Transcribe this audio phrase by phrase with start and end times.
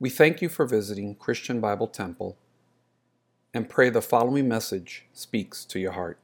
[0.00, 2.36] We thank you for visiting Christian Bible Temple
[3.54, 6.18] and pray the following message speaks to your heart.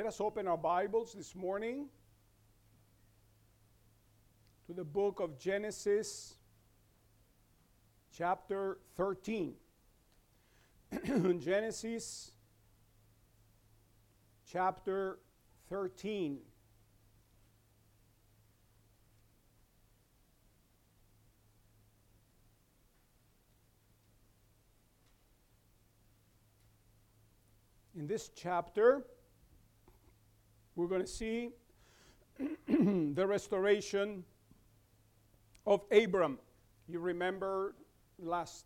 [0.00, 1.84] Let us open our Bibles this morning
[4.66, 6.36] to the book of Genesis,
[8.10, 9.52] chapter 13.
[11.38, 12.30] Genesis,
[14.50, 15.18] chapter
[15.68, 16.38] 13.
[27.94, 29.04] In this chapter,
[30.76, 31.50] we're going to see
[32.68, 34.24] the restoration
[35.66, 36.38] of Abram.
[36.88, 37.74] You remember
[38.18, 38.64] last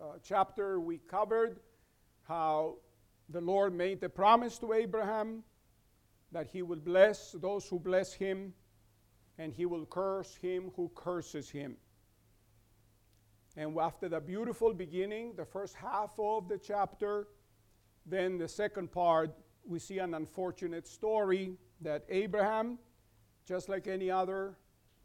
[0.00, 1.60] uh, chapter we covered
[2.26, 2.76] how
[3.28, 5.44] the Lord made the promise to Abraham
[6.32, 8.52] that he will bless those who bless him
[9.38, 11.76] and he will curse him who curses him.
[13.56, 17.28] And after the beautiful beginning, the first half of the chapter,
[18.06, 19.30] then the second part
[19.64, 22.78] we see an unfortunate story that Abraham,
[23.46, 24.56] just like any other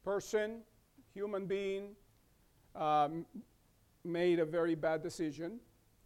[0.04, 0.62] person,
[1.14, 1.96] human being,
[2.76, 3.26] um,
[4.04, 5.60] made a very bad decision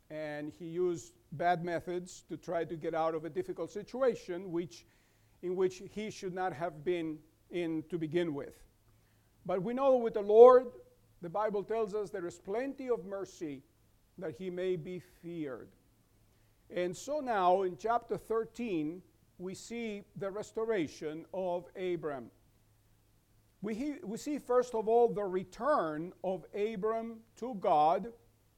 [0.09, 4.85] and he used bad methods to try to get out of a difficult situation which,
[5.43, 7.17] in which he should not have been
[7.51, 8.63] in to begin with.
[9.45, 10.67] But we know with the Lord,
[11.21, 13.61] the Bible tells us there is plenty of mercy
[14.17, 15.69] that he may be feared.
[16.75, 19.01] And so now in chapter 13,
[19.37, 22.29] we see the restoration of Abram.
[23.61, 28.13] We, he, we see, first of all, the return of Abram to God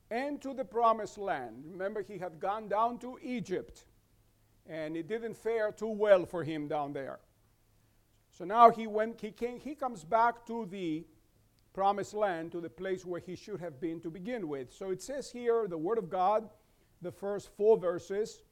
[0.10, 1.64] and to the promised land.
[1.72, 3.86] Remember, he had gone down to Egypt,
[4.68, 7.20] and it didn't fare too well for him down there.
[8.32, 11.06] So now he, went, he, came, he comes back to the
[11.74, 14.74] promised land, to the place where he should have been to begin with.
[14.74, 16.50] So it says here, the Word of God
[17.02, 18.44] the first four verses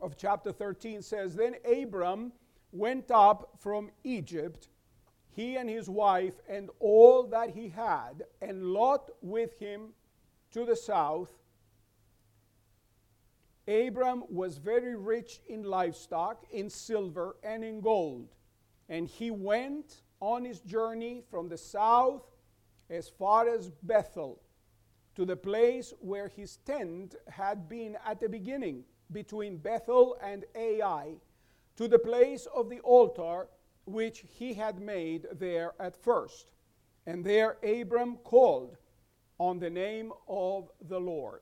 [0.00, 2.32] of chapter 13 says Then Abram
[2.72, 4.68] went up from Egypt,
[5.30, 9.88] he and his wife, and all that he had, and Lot with him
[10.52, 11.32] to the south.
[13.68, 18.28] Abram was very rich in livestock, in silver, and in gold.
[18.88, 22.22] And he went on his journey from the south
[22.88, 24.40] as far as Bethel
[25.16, 31.14] to the place where his tent had been at the beginning, between Bethel and Ai,
[31.76, 33.48] to the place of the altar
[33.86, 36.52] which he had made there at first.
[37.06, 38.76] And there Abram called
[39.38, 41.40] on the name of the Lord.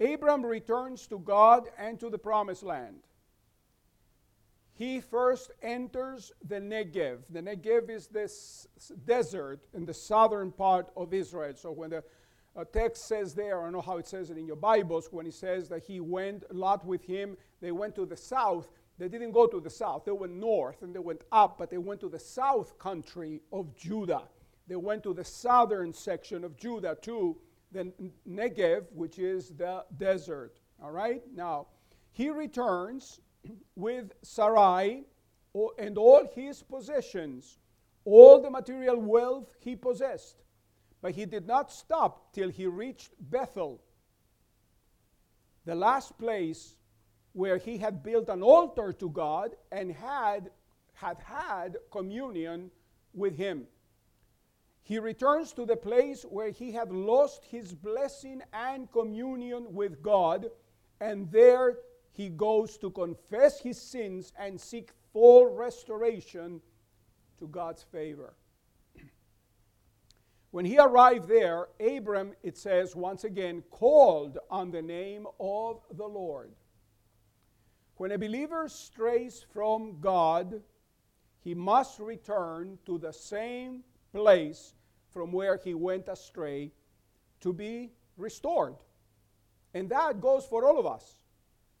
[0.00, 3.02] Abram returns to God and to the promised land
[4.76, 7.18] he first enters the Negev.
[7.30, 8.66] The Negev is this
[9.06, 11.54] desert in the southern part of Israel.
[11.54, 12.02] So when the
[12.56, 15.26] uh, text says there, I don't know how it says it in your Bibles, when
[15.26, 18.68] it says that he went, Lot with him, they went to the south.
[18.98, 20.04] They didn't go to the south.
[20.04, 23.76] They went north and they went up, but they went to the south country of
[23.76, 24.22] Judah.
[24.66, 27.36] They went to the southern section of Judah to
[27.70, 27.92] the
[28.28, 30.58] Negev, which is the desert.
[30.82, 31.22] All right?
[31.34, 31.66] Now,
[32.12, 33.20] he returns
[33.76, 35.04] with Sarai
[35.78, 37.58] and all his possessions,
[38.04, 40.42] all the material wealth he possessed.
[41.00, 43.80] But he did not stop till he reached Bethel,
[45.64, 46.76] the last place
[47.32, 50.50] where he had built an altar to God and had
[50.94, 52.70] had had communion
[53.12, 53.66] with him.
[54.82, 60.50] He returns to the place where he had lost his blessing and communion with God,
[61.00, 61.78] and there
[62.14, 66.60] he goes to confess his sins and seek full restoration
[67.38, 68.34] to God's favor.
[70.52, 76.06] When he arrived there, Abram, it says once again, called on the name of the
[76.06, 76.52] Lord.
[77.96, 80.62] When a believer strays from God,
[81.40, 83.82] he must return to the same
[84.12, 84.74] place
[85.10, 86.70] from where he went astray
[87.40, 88.76] to be restored.
[89.74, 91.16] And that goes for all of us.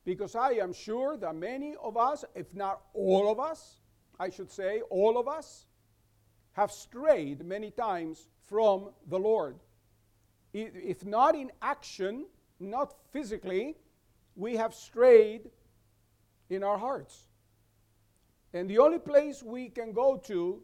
[0.04, 3.80] Because I am sure that many of us, if not all of us,
[4.20, 5.66] I should say, all of us,
[6.52, 9.56] have strayed many times from the Lord.
[10.52, 12.26] If not in action,
[12.60, 13.76] not physically,
[14.36, 15.50] we have strayed
[16.48, 17.26] in our hearts.
[18.52, 20.62] And the only place we can go to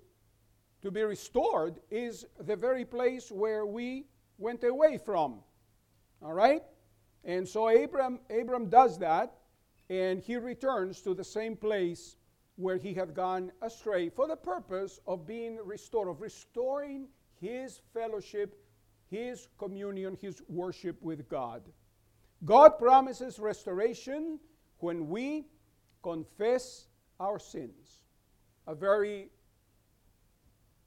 [0.82, 4.06] to be restored is the very place where we
[4.38, 5.40] went away from.
[6.22, 6.62] All right?
[7.24, 9.34] And so Abram, Abram does that,
[9.88, 12.16] and he returns to the same place
[12.56, 17.08] where he had gone astray for the purpose of being restored, of restoring
[17.40, 18.58] his fellowship,
[19.10, 21.62] his communion, his worship with God.
[22.44, 24.38] God promises restoration
[24.78, 25.46] when we
[26.02, 26.86] confess
[27.18, 28.00] our sins.
[28.66, 29.30] A very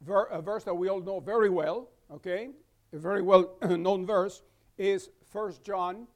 [0.02, 2.50] ver- a verse that we all know very well, okay?
[2.92, 4.42] A very well known verse
[4.78, 6.08] is 1 John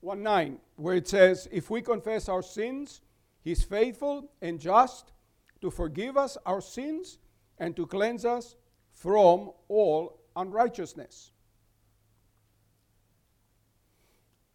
[0.00, 3.00] 1 9, where it says, If we confess our sins,
[3.42, 5.12] He's faithful and just
[5.60, 7.18] to forgive us our sins
[7.58, 8.56] and to cleanse us
[8.92, 11.32] from all unrighteousness.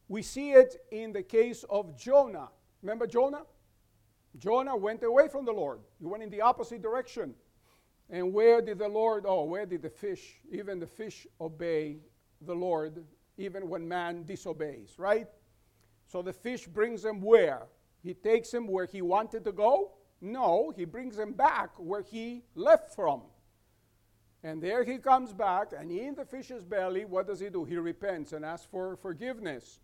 [0.08, 2.50] We see it in the case of Jonah.
[2.82, 3.44] Remember Jonah?
[4.38, 5.80] Jonah went away from the Lord.
[6.00, 7.34] He went in the opposite direction.
[8.10, 11.98] And where did the Lord, oh, where did the fish, even the fish obey
[12.42, 13.04] the Lord,
[13.38, 15.28] even when man disobeys, right?
[16.08, 17.64] So the fish brings him where?
[18.02, 19.94] He takes him where he wanted to go?
[20.22, 23.22] No, he brings him back where he left from.
[24.44, 27.64] And there he comes back, and in the fish's belly, what does he do?
[27.64, 29.80] He repents and asks for forgiveness.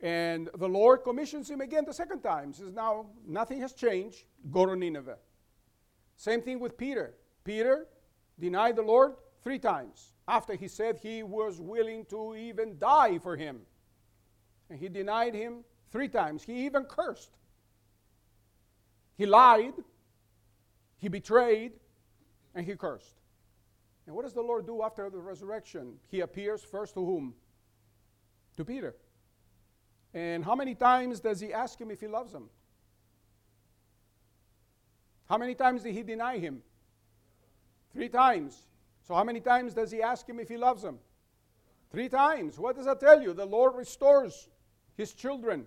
[0.00, 2.52] And the Lord commissions him again the second time.
[2.52, 4.24] Says, Now, nothing has changed.
[4.50, 5.18] Go to Nineveh.
[6.16, 7.14] Same thing with Peter.
[7.44, 7.86] Peter
[8.38, 13.36] denied the Lord three times after he said he was willing to even die for
[13.36, 13.60] him.
[14.70, 16.42] And he denied him three times.
[16.42, 17.36] He even cursed.
[19.16, 19.74] He lied,
[20.96, 21.72] he betrayed,
[22.54, 23.20] and he cursed.
[24.06, 25.94] And what does the Lord do after the resurrection?
[26.08, 27.34] He appears first to whom?
[28.56, 28.96] To Peter.
[30.14, 32.48] And how many times does he ask him if he loves him?
[35.28, 36.62] How many times did he deny him?
[37.92, 38.66] Three times.
[39.02, 40.98] So, how many times does he ask him if he loves him?
[41.90, 42.58] Three times.
[42.58, 43.32] What does that tell you?
[43.32, 44.48] The Lord restores
[44.96, 45.66] his children.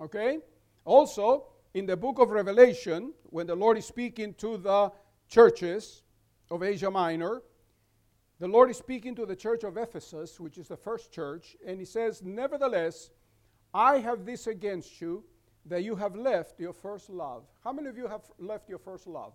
[0.00, 0.38] Okay?
[0.84, 4.90] Also, in the book of Revelation, when the Lord is speaking to the
[5.28, 6.02] churches
[6.50, 7.42] of Asia Minor,
[8.40, 11.78] the Lord is speaking to the church of Ephesus, which is the first church, and
[11.78, 13.10] he says, Nevertheless,
[13.74, 15.24] I have this against you,
[15.66, 17.44] that you have left your first love.
[17.62, 19.32] How many of you have left your first love?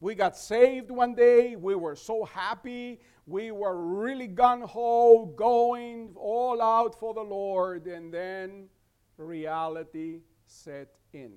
[0.00, 1.56] We got saved one day.
[1.56, 3.00] We were so happy.
[3.26, 7.86] We were really gun ho, going all out for the Lord.
[7.86, 8.68] And then
[9.16, 11.32] reality set in.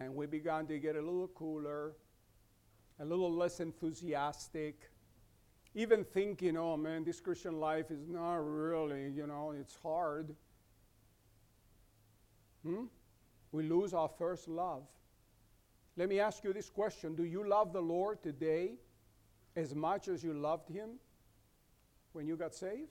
[0.00, 1.92] And we began to get a little cooler,
[2.98, 4.90] a little less enthusiastic,
[5.74, 10.34] even thinking, oh man, this Christian life is not really, you know, it's hard.
[12.64, 12.84] Hmm?
[13.52, 14.82] We lose our first love.
[15.96, 18.72] Let me ask you this question Do you love the Lord today
[19.56, 20.90] as much as you loved Him
[22.12, 22.90] when you got saved?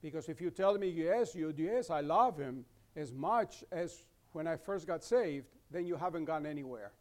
[0.00, 4.46] Because if you tell me, yes, you, yes, I love Him as much as when
[4.46, 6.92] I first got saved, then you haven't gone anywhere.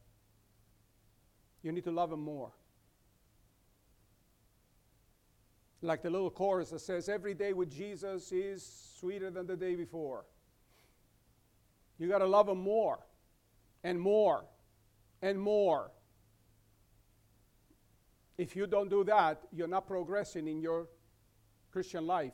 [1.62, 2.52] You need to love Him more.
[5.82, 9.76] Like the little chorus that says, Every day with Jesus is sweeter than the day
[9.76, 10.26] before.
[11.98, 13.00] You got to love Him more
[13.84, 14.44] and more
[15.22, 15.92] and more.
[18.38, 20.88] If you don't do that, you're not progressing in your
[21.72, 22.34] Christian life.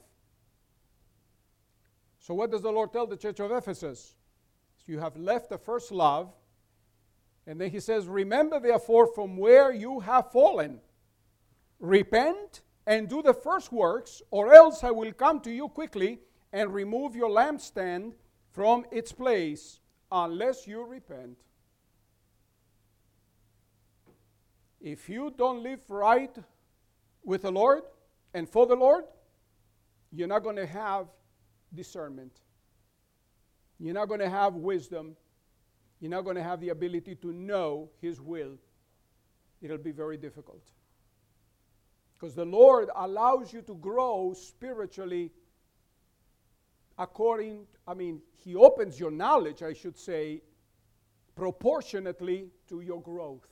[2.19, 4.15] So, what does the Lord tell the church of Ephesus?
[4.85, 6.33] You have left the first love.
[7.45, 10.79] And then he says, Remember therefore from where you have fallen.
[11.79, 16.19] Repent and do the first works, or else I will come to you quickly
[16.51, 18.13] and remove your lampstand
[18.53, 19.79] from its place
[20.11, 21.37] unless you repent.
[24.79, 26.35] If you don't live right
[27.23, 27.83] with the Lord
[28.33, 29.05] and for the Lord,
[30.11, 31.07] you're not going to have
[31.73, 32.31] discernment.
[33.79, 35.15] You're not going to have wisdom.
[35.99, 38.57] You're not going to have the ability to know His will.
[39.61, 40.61] It'll be very difficult.
[42.13, 45.31] Because the Lord allows you to grow spiritually
[46.97, 50.41] according, I mean, He opens your knowledge, I should say,
[51.35, 53.47] proportionately to your growth.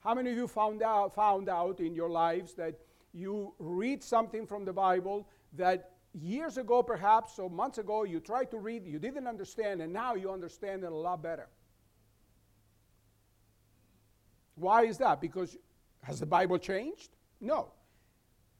[0.00, 2.74] How many of you found out, found out in your lives that
[3.12, 8.50] you read something from the Bible that years ago, perhaps, or months ago, you tried
[8.50, 11.48] to read, you didn't understand, and now you understand it a lot better?
[14.54, 15.20] Why is that?
[15.20, 15.56] Because
[16.02, 17.10] has the Bible changed?
[17.40, 17.72] No.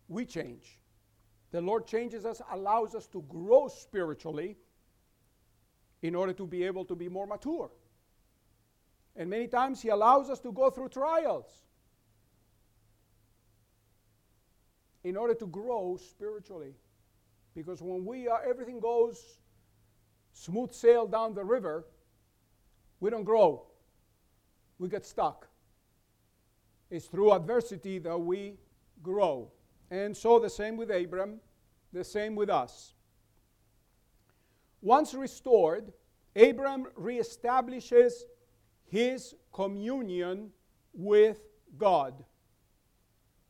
[0.08, 0.77] We change.
[1.50, 4.56] The Lord changes us, allows us to grow spiritually
[6.02, 7.70] in order to be able to be more mature.
[9.16, 11.46] And many times He allows us to go through trials
[15.04, 16.74] in order to grow spiritually.
[17.54, 19.38] Because when we are, everything goes
[20.32, 21.84] smooth sail down the river,
[23.00, 23.64] we don't grow.
[24.78, 25.48] We get stuck.
[26.90, 28.58] It's through adversity that we
[29.02, 29.50] grow.
[29.90, 31.40] And so the same with Abram,
[31.92, 32.94] the same with us.
[34.80, 35.92] Once restored,
[36.36, 38.12] Abram reestablishes
[38.84, 40.50] his communion
[40.92, 41.40] with
[41.76, 42.24] God,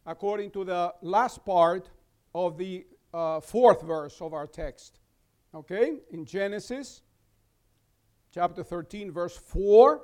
[0.07, 1.90] according to the last part
[2.35, 5.00] of the uh, fourth verse of our text.
[5.54, 7.02] Okay, in Genesis
[8.33, 10.02] chapter 13, verse 4,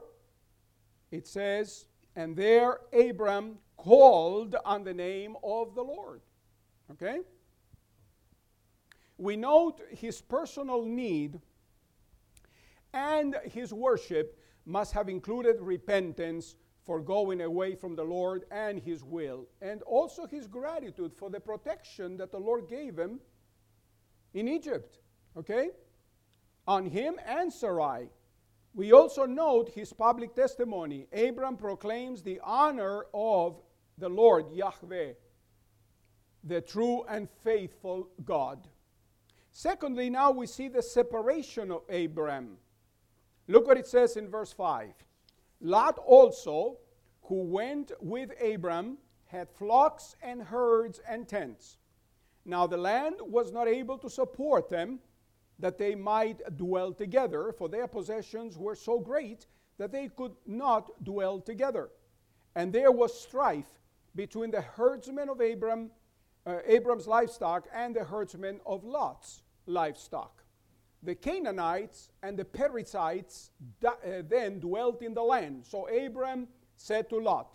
[1.11, 1.87] it says,
[2.17, 6.23] And there Abram called on the name of the Lord.
[6.93, 7.19] Okay?
[9.19, 11.39] We note his personal need
[12.95, 19.05] and his worship must have included repentance for going away from the Lord and his
[19.05, 23.21] will, and also his gratitude for the protection that the Lord gave him
[24.33, 24.99] in Egypt.
[25.37, 25.71] Okay?
[26.67, 28.09] On him and Sarai.
[28.75, 31.07] We also note his public testimony.
[31.13, 33.61] Abram proclaims the honor of
[33.99, 35.13] the Lord Yahweh,
[36.43, 38.69] the true and faithful God.
[39.51, 42.57] Secondly, now we see the separation of Abram.
[43.47, 44.93] Look what it says in verse 5.
[45.61, 46.79] Lot also,
[47.23, 51.79] who went with Abram, had flocks and herds and tents.
[52.45, 54.99] Now the land was not able to support them,
[55.59, 59.47] that they might dwell together, for their possessions were so great
[59.79, 61.91] that they could not dwell together.
[62.57, 63.81] And there was strife
[64.15, 65.91] between the herdsmen of Abram,
[66.47, 70.45] uh, Abram's livestock and the herdsmen of Lot's livestock.
[71.03, 73.51] The Canaanites and the Perizzites
[73.87, 73.93] uh,
[74.29, 75.65] then dwelt in the land.
[75.67, 77.55] So Abram said to Lot,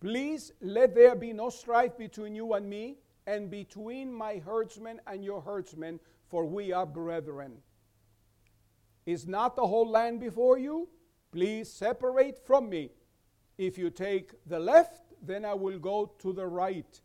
[0.00, 5.24] Please let there be no strife between you and me, and between my herdsmen and
[5.24, 5.98] your herdsmen,
[6.28, 7.58] for we are brethren.
[9.04, 10.88] Is not the whole land before you?
[11.32, 12.90] Please separate from me.
[13.58, 17.00] If you take the left, then I will go to the right.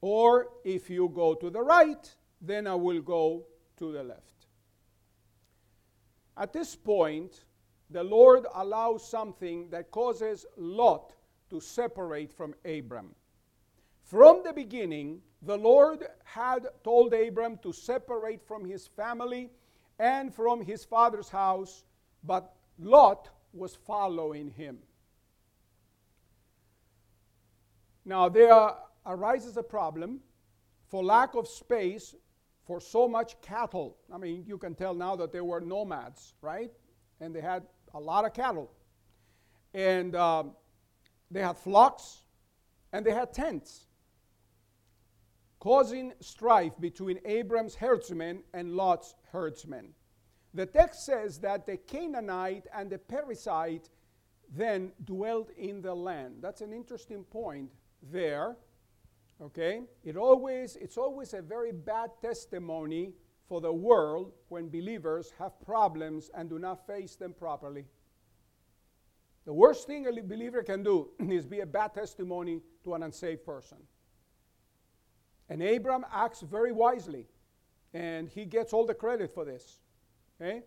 [0.00, 3.46] Or if you go to the right, then I will go
[3.76, 4.46] to the left.
[6.36, 7.44] At this point,
[7.90, 11.12] the Lord allows something that causes Lot
[11.50, 13.14] to separate from Abram.
[14.02, 19.50] From the beginning, the Lord had told Abram to separate from his family
[19.98, 21.84] and from his father's house,
[22.24, 24.78] but Lot was following him.
[28.04, 28.74] Now, there
[29.06, 30.20] arises a problem
[30.88, 32.14] for lack of space
[32.64, 33.96] for so much cattle.
[34.12, 36.70] I mean, you can tell now that they were nomads, right?
[37.20, 38.70] And they had a lot of cattle.
[39.74, 40.52] And um,
[41.30, 42.22] they had flocks
[42.92, 43.86] and they had tents,
[45.60, 49.94] causing strife between Abram's herdsmen and Lot's herdsmen.
[50.52, 53.88] The text says that the Canaanite and the Perizzite
[54.54, 56.36] then dwelt in the land.
[56.42, 57.70] That's an interesting point
[58.10, 58.56] there.
[59.40, 59.82] Okay?
[60.04, 63.12] It always, it's always a very bad testimony
[63.48, 67.86] for the world when believers have problems and do not face them properly.
[69.44, 73.44] The worst thing a believer can do is be a bad testimony to an unsaved
[73.44, 73.78] person.
[75.48, 77.26] And Abram acts very wisely,
[77.92, 79.80] and he gets all the credit for this.
[80.40, 80.62] Okay?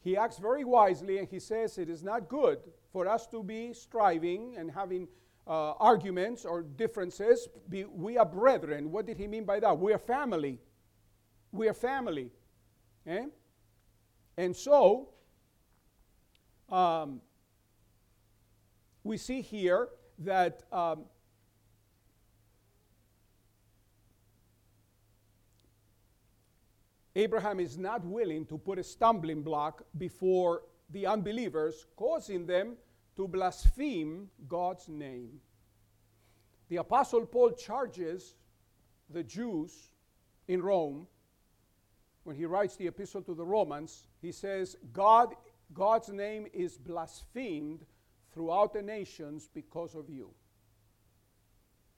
[0.00, 2.58] He acts very wisely, and he says it is not good
[2.92, 5.08] for us to be striving and having
[5.46, 7.48] uh, arguments or differences.
[7.68, 8.90] Be, we are brethren.
[8.90, 9.78] What did he mean by that?
[9.78, 10.58] We are family.
[11.52, 12.30] We are family.
[13.06, 13.26] Okay?
[14.36, 15.10] And so,
[16.70, 17.20] um,
[19.04, 21.04] we see here that um,
[27.14, 32.76] Abraham is not willing to put a stumbling block before the unbelievers, causing them
[33.16, 35.40] to blaspheme God's name.
[36.68, 38.34] The Apostle Paul charges
[39.10, 39.90] the Jews
[40.48, 41.06] in Rome
[42.24, 44.08] when he writes the epistle to the Romans.
[44.20, 45.34] He says, God,
[45.72, 47.84] God's name is blasphemed
[48.32, 50.30] throughout the nations because of you.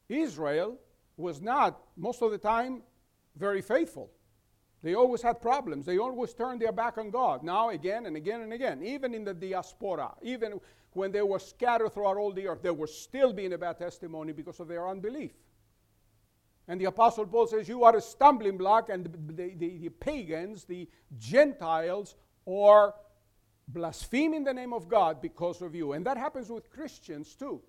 [0.08, 0.78] Israel
[1.16, 2.82] was not, most of the time,
[3.36, 4.10] very faithful.
[4.82, 5.86] They always had problems.
[5.86, 7.42] They always turned their back on God.
[7.42, 8.82] Now, again and again and again.
[8.82, 10.60] Even in the diaspora, even
[10.96, 14.32] when they were scattered throughout all the earth, they were still being a bad testimony
[14.32, 15.32] because of their unbelief.
[16.68, 20.64] And the Apostle Paul says, You are a stumbling block, and the, the, the pagans,
[20.64, 20.88] the
[21.18, 22.16] Gentiles,
[22.48, 22.94] are
[23.68, 25.92] blaspheming the name of God because of you.
[25.92, 27.60] And that happens with Christians too.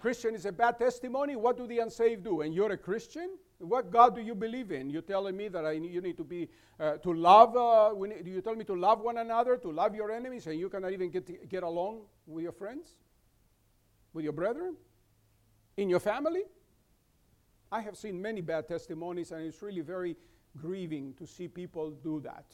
[0.00, 1.36] Christian is a bad testimony.
[1.36, 2.40] What do the unsaved do?
[2.40, 3.36] And you're a Christian?
[3.60, 4.88] What God do you believe in?
[4.88, 6.48] You're telling me that I, you need to be
[6.78, 7.54] uh, to love.
[7.54, 10.70] Uh, need, you tell me to love one another, to love your enemies, and you
[10.70, 12.94] cannot even get get along with your friends,
[14.14, 14.76] with your brethren,
[15.76, 16.44] in your family.
[17.70, 20.16] I have seen many bad testimonies, and it's really very
[20.56, 22.46] grieving to see people do that.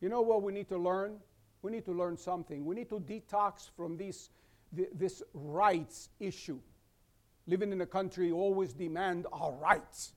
[0.00, 1.18] You know what we need to learn?
[1.60, 2.64] We need to learn something.
[2.64, 4.30] We need to detox from this,
[4.72, 6.60] this rights issue.
[7.46, 10.12] Living in a country always demand our rights.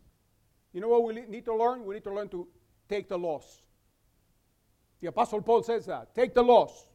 [0.74, 1.86] You know what we need to learn?
[1.86, 2.48] We need to learn to
[2.88, 3.62] take the loss.
[5.02, 6.16] The Apostle Paul says that.
[6.16, 6.88] Take the loss.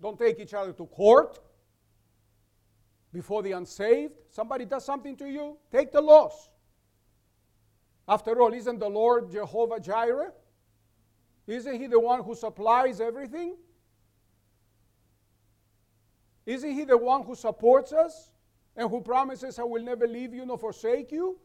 [0.00, 1.38] Don't take each other to court
[3.12, 4.14] before the unsaved.
[4.30, 6.50] Somebody does something to you, take the loss.
[8.06, 10.32] After all, isn't the Lord Jehovah Jireh?
[11.46, 13.56] Isn't He the one who supplies everything?
[16.46, 18.30] Isn't He the one who supports us
[18.78, 21.36] and who promises, I will never leave you nor forsake you?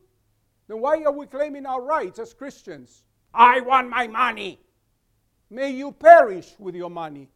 [0.68, 3.04] Then why are we claiming our rights as Christians?
[3.34, 4.60] I want my money.
[5.50, 7.30] May you perish with your money.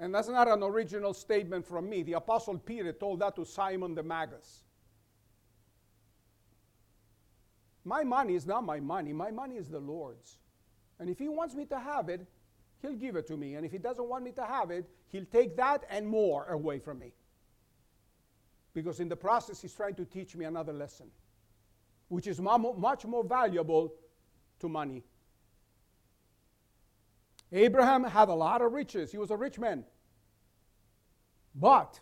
[0.00, 2.02] And that's not an original statement from me.
[2.02, 4.64] The Apostle Peter told that to Simon the Magus.
[7.84, 10.38] My money is not my money, my money is the Lord's.
[10.98, 12.26] And if He wants me to have it,
[12.82, 13.54] He'll give it to me.
[13.54, 16.78] And if He doesn't want me to have it, He'll take that and more away
[16.78, 17.12] from me.
[18.74, 21.06] Because in the process, He's trying to teach me another lesson,
[22.08, 23.94] which is much more valuable
[24.60, 25.02] to money.
[27.52, 29.84] Abraham had a lot of riches, he was a rich man.
[31.54, 32.00] But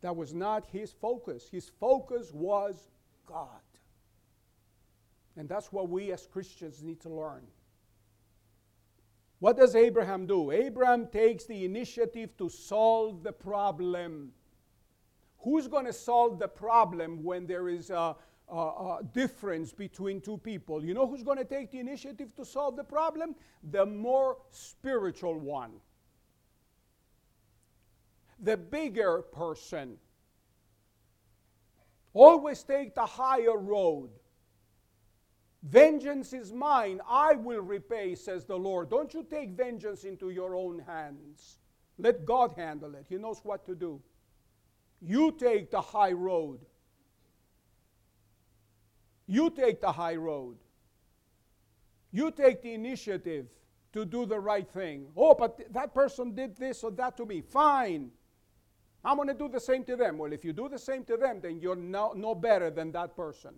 [0.00, 1.48] that was not his focus.
[1.50, 2.88] His focus was
[3.26, 3.48] God.
[5.36, 7.42] And that's what we as Christians need to learn.
[9.44, 10.52] What does Abraham do?
[10.52, 14.32] Abraham takes the initiative to solve the problem.
[15.40, 18.16] Who's going to solve the problem when there is a,
[18.48, 20.82] a, a, difference between two people?
[20.82, 23.34] You know who's going to take the initiative to solve the problem?
[23.70, 25.72] The more spiritual one,
[28.40, 29.98] the bigger person.
[32.14, 34.08] Always take the higher road.
[35.64, 38.90] Vengeance is mine, I will repay, says the Lord.
[38.90, 41.58] Don't you take vengeance into your own hands.
[41.96, 43.06] Let God handle it.
[43.08, 44.02] He knows what to do.
[45.00, 46.60] You take the high road.
[49.26, 50.58] You take the high road.
[52.12, 53.46] You take the initiative
[53.94, 55.06] to do the right thing.
[55.16, 57.40] Oh, but that person did this or that to me.
[57.40, 58.10] Fine.
[59.02, 60.18] I'm going to do the same to them.
[60.18, 63.16] Well, if you do the same to them, then you're no, no better than that
[63.16, 63.54] person.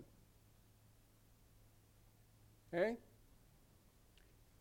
[2.73, 2.97] Okay?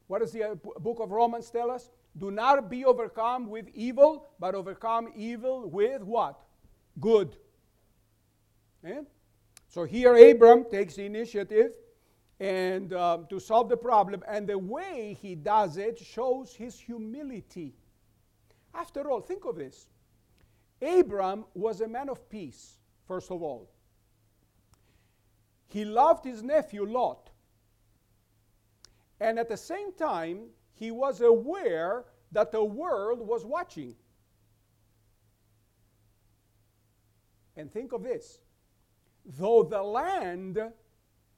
[0.07, 1.91] What does the uh, book of Romans tell us?
[2.19, 6.41] Do not be overcome with evil, but overcome evil with what?
[7.01, 7.37] Good.
[8.85, 9.01] Okay?
[9.69, 11.73] So here Abram takes the initiative
[12.39, 17.73] and um, to solve the problem, and the way he does it shows his humility.
[18.75, 19.87] After all, think of this.
[20.83, 22.77] Abram was a man of peace,
[23.09, 23.71] first of all.
[25.67, 27.31] He loved his nephew Lot.
[29.21, 33.95] And at the same time, he was aware that the world was watching.
[37.57, 38.41] And think of this
[39.39, 40.59] though the land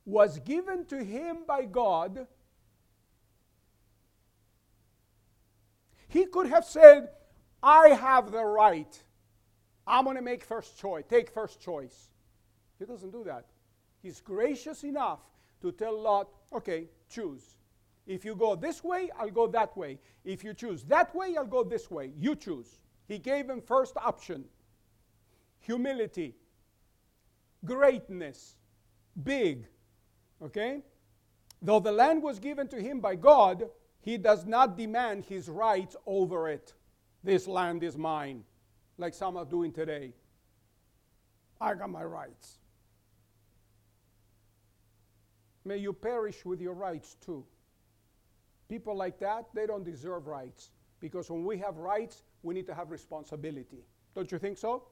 [0.05, 2.27] was given to him by God,
[6.09, 7.09] he could have said,
[7.63, 9.03] I have the right.
[9.87, 12.11] I'm going to make first choice, take first choice.
[12.79, 13.47] He doesn't do that.
[14.03, 15.21] He's gracious enough
[15.63, 17.58] to tell Lot, okay, choose.
[18.09, 19.99] If you go this way, I'll go that way.
[20.25, 22.11] If you choose that way, I'll go this way.
[22.17, 22.81] You choose.
[23.07, 24.45] He gave him first option
[25.61, 26.35] humility,
[27.65, 28.57] greatness,
[29.23, 29.67] big.
[30.41, 30.83] Okay?
[31.61, 33.69] Though the land was given to him by God,
[34.01, 36.73] he does not demand his rights over it.
[37.23, 38.45] This land is mine,
[38.97, 40.15] like some are doing today.
[41.61, 42.59] I got my rights.
[45.67, 47.45] May you perish with your rights too.
[48.69, 52.75] People like that, they don't deserve rights because when we have rights, we need to
[52.75, 53.85] have responsibility.
[54.15, 54.85] Don't you think so?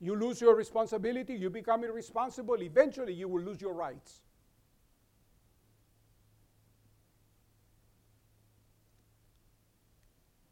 [0.00, 4.22] You lose your responsibility, you become irresponsible, eventually you will lose your rights.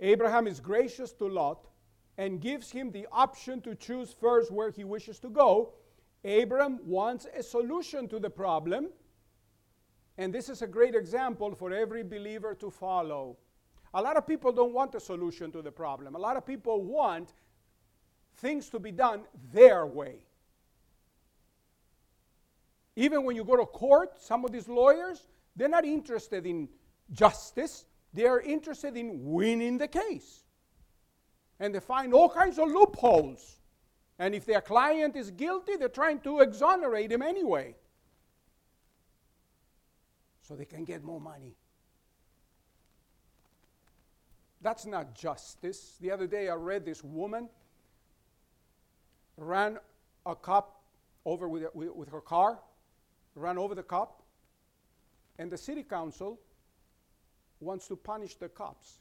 [0.01, 1.67] Abraham is gracious to Lot
[2.19, 5.75] and gives him the option to choose first where he wishes to go.
[6.25, 8.89] Abraham wants a solution to the problem
[10.19, 13.37] and this is a great example for every believer to follow.
[13.95, 16.17] A lot of people don't want a solution to the problem.
[16.17, 17.33] A lot of people want
[18.39, 20.19] things to be done their way.
[22.97, 26.69] Even when you go to court, some of these lawyers, they're not interested in
[27.13, 30.43] justice, they are interested in winning the case.
[31.61, 33.61] And they find all kinds of loopholes.
[34.19, 37.77] And if their client is guilty, they're trying to exonerate him anyway.
[40.49, 41.53] So they can get more money.
[44.63, 45.97] That's not justice.
[46.01, 47.51] The other day I read this woman
[49.37, 49.79] ran
[50.25, 50.81] a cop
[51.27, 52.59] over with, with, her car,
[53.35, 54.23] ran over the cop,
[55.39, 56.41] and the city council
[57.61, 59.01] wants to punish the cops.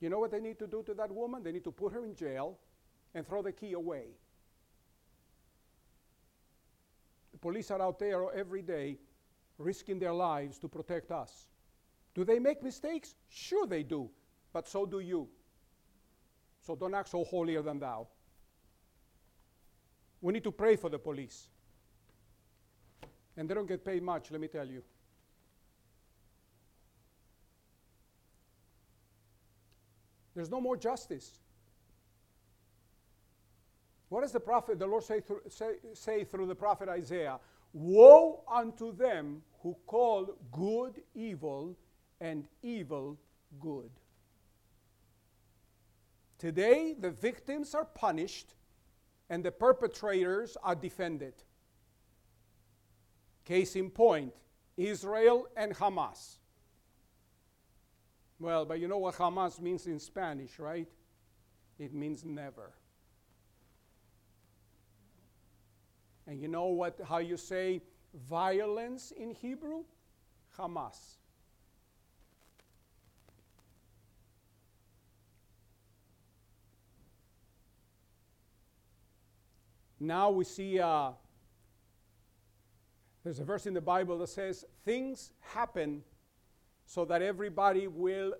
[0.00, 1.42] You know what they need to do to that woman?
[1.42, 2.58] They need to put her in jail
[3.14, 4.08] and throw the key away.
[7.31, 8.96] The police are out there every day
[9.58, 11.48] risking their lives to protect us.
[12.14, 13.14] Do they make mistakes?
[13.28, 14.08] Sure, they do,
[14.52, 15.28] but so do you.
[16.60, 18.06] So don't act so holier than thou.
[20.20, 21.48] We need to pray for the police.
[23.36, 24.82] And they don't get paid much, let me tell you.
[30.34, 31.38] There's no more justice.
[34.12, 37.40] What does the prophet, the Lord say say, say through the prophet Isaiah?
[37.72, 41.74] Woe unto them who call good evil
[42.20, 43.18] and evil
[43.58, 43.88] good.
[46.36, 48.52] Today, the victims are punished
[49.30, 51.32] and the perpetrators are defended.
[53.46, 54.34] Case in point
[54.76, 56.36] Israel and Hamas.
[58.38, 60.88] Well, but you know what Hamas means in Spanish, right?
[61.78, 62.74] It means never.
[66.26, 67.82] And you know what how you say
[68.28, 69.84] violence in Hebrew?
[70.58, 71.16] Hamas.
[79.98, 81.12] Now we see uh,
[83.22, 86.02] there's a verse in the Bible that says things happen
[86.86, 88.34] so that everybody will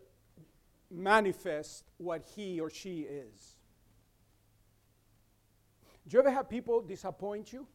[0.91, 3.57] manifest what he or she is.
[6.09, 7.67] Do you ever have people disappoint you?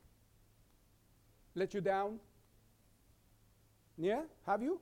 [1.55, 2.19] Let you down?
[3.97, 4.21] Yeah?
[4.45, 4.79] Have you?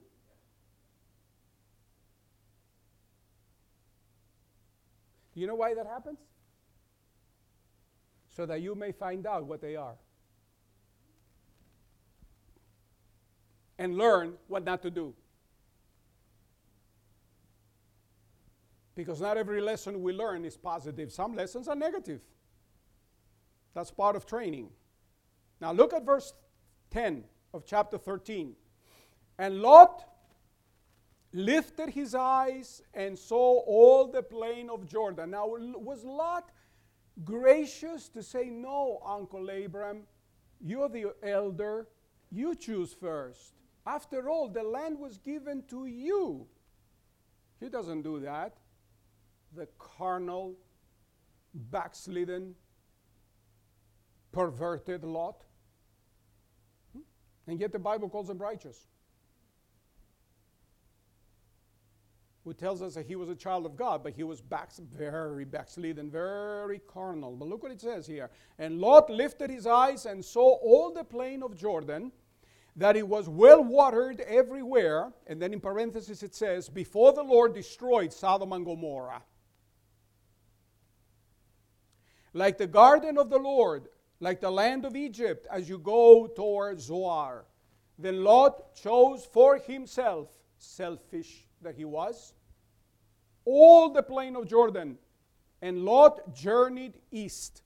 [5.34, 6.18] Do you know why that happens?
[8.30, 9.96] So that you may find out what they are.
[13.78, 15.14] And learn what not to do.
[18.96, 22.22] Because not every lesson we learn is positive, some lessons are negative.
[23.76, 24.70] That's part of training.
[25.62, 26.34] Now look at verse
[26.90, 28.56] 10 of chapter 13.
[29.38, 30.06] And Lot
[31.34, 35.32] lifted his eyes and saw all the plain of Jordan.
[35.32, 36.50] Now, was Lot
[37.26, 40.04] gracious to say, No, Uncle Abram,
[40.62, 41.88] you're the elder,
[42.32, 43.54] you choose first?
[43.86, 46.48] After all, the land was given to you.
[47.60, 48.56] He doesn't do that
[49.56, 50.54] the carnal,
[51.54, 52.56] backslidden,
[54.36, 55.46] perverted Lot.
[56.92, 57.04] Hmm?
[57.48, 58.88] And yet the Bible calls him righteous.
[62.44, 65.46] Who tells us that he was a child of God, but he was back, very
[65.46, 67.38] backslidden, very carnal.
[67.38, 68.30] But look what it says here.
[68.60, 72.12] And Lot lifted his eyes and saw all the plain of Jordan
[72.76, 75.14] that it was well watered everywhere.
[75.28, 79.24] And then in parentheses it says, before the Lord destroyed Sodom and Gomorrah
[82.36, 83.88] like the garden of the Lord,
[84.26, 87.46] like the land of Egypt, as you go toward Zoar.
[88.00, 92.34] Then Lot chose for himself, selfish that he was,
[93.46, 94.98] all the plain of Jordan.
[95.62, 97.62] And Lot journeyed east,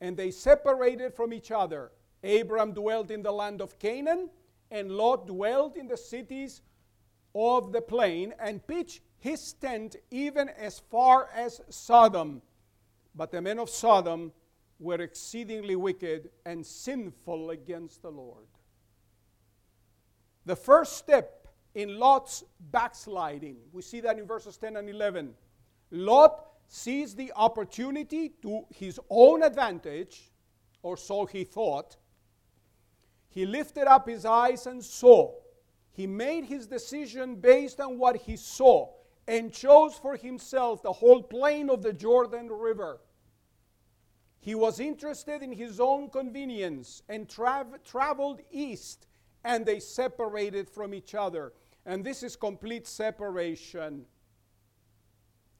[0.00, 1.90] and they separated from each other.
[2.22, 4.30] Abram dwelt in the land of Canaan,
[4.70, 6.62] and Lot dwelt in the cities
[7.34, 12.42] of the plain, and pitched his tent even as far as Sodom.
[13.12, 14.30] But the men of Sodom
[14.78, 18.46] were exceedingly wicked and sinful against the Lord.
[20.44, 25.34] The first step in Lot's backsliding, we see that in verses 10 and 11.
[25.90, 30.30] Lot sees the opportunity to his own advantage,
[30.82, 31.96] or so he thought.
[33.28, 35.34] He lifted up his eyes and saw.
[35.92, 38.92] He made his decision based on what he saw
[39.28, 43.00] and chose for himself the whole plain of the Jordan River.
[44.46, 49.08] He was interested in his own convenience and tra- traveled east,
[49.42, 51.52] and they separated from each other.
[51.84, 54.06] And this is complete separation.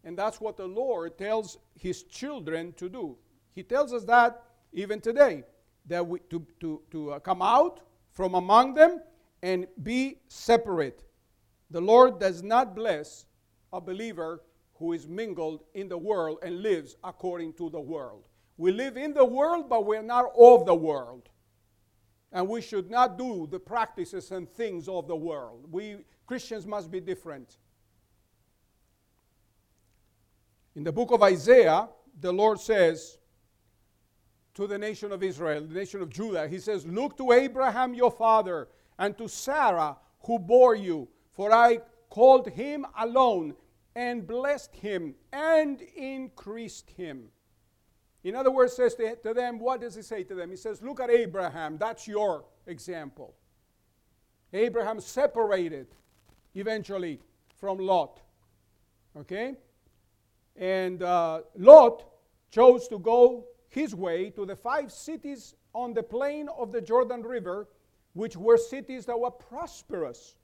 [0.05, 3.17] And that's what the Lord tells his children to do.
[3.57, 4.41] He tells us that
[4.73, 5.43] even today,
[5.87, 7.81] that we, to, to, to uh, come out
[8.13, 9.01] from among them
[9.43, 11.03] and be separate.
[11.71, 13.27] The Lord does not bless
[13.73, 14.45] a believer
[14.75, 18.23] who is mingled in the world and lives according to the world.
[18.57, 21.29] We live in the world, but we're not of the world.
[22.33, 25.67] And we should not do the practices and things of the world.
[25.71, 27.59] We Christians must be different.
[30.75, 31.89] In the book of Isaiah,
[32.21, 33.19] the Lord says
[34.55, 38.11] to the nation of Israel, the nation of Judah, He says, Look to Abraham your
[38.11, 41.79] father and to Sarah who bore you, for I
[42.11, 43.55] called him alone
[43.95, 47.29] and blessed him and increased him.
[48.27, 50.51] In other words, says to, them, what does he say to them?
[50.51, 53.37] He says, Look at Abraham, that's your example.
[54.53, 55.87] Abraham separated
[56.53, 57.21] eventually
[57.61, 58.19] from Lot.
[59.17, 59.55] Okay?
[60.57, 62.05] And uh, Lot
[62.51, 67.23] chose to go his way to the five cities on the plain of the Jordan
[67.23, 67.69] River,
[68.15, 70.35] which were cities that were prosperous.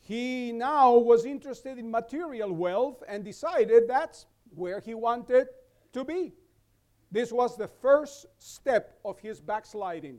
[0.00, 5.46] He now was interested in material wealth and decided that's where he wanted
[5.92, 6.32] to be.
[7.10, 10.18] This was the first step of his backsliding,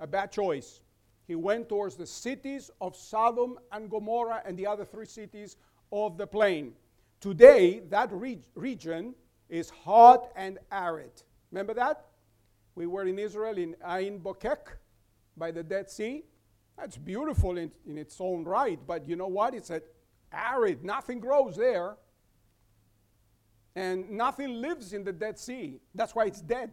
[0.00, 0.80] a bad choice.
[1.26, 5.56] He went towards the cities of Sodom and Gomorrah and the other three cities
[5.90, 6.72] of the plain.
[7.20, 9.14] Today, that re- region
[9.48, 11.22] is hot and arid.
[11.50, 12.04] Remember that?
[12.74, 14.76] We were in Israel in Ain Bokek
[15.36, 16.24] by the Dead Sea.
[16.76, 19.54] That's beautiful in, in its own right, but you know what?
[19.54, 19.70] It's
[20.30, 21.96] arid, nothing grows there.
[23.76, 25.78] And nothing lives in the Dead Sea.
[25.94, 26.70] That's why it's dead.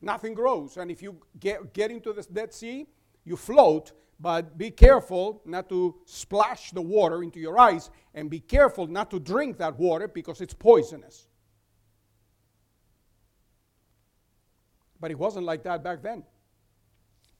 [0.00, 0.78] Nothing grows.
[0.78, 2.86] And if you get, get into the Dead Sea,
[3.24, 8.40] you float, but be careful not to splash the water into your eyes, and be
[8.40, 11.28] careful not to drink that water because it's poisonous.
[14.98, 16.24] But it wasn't like that back then.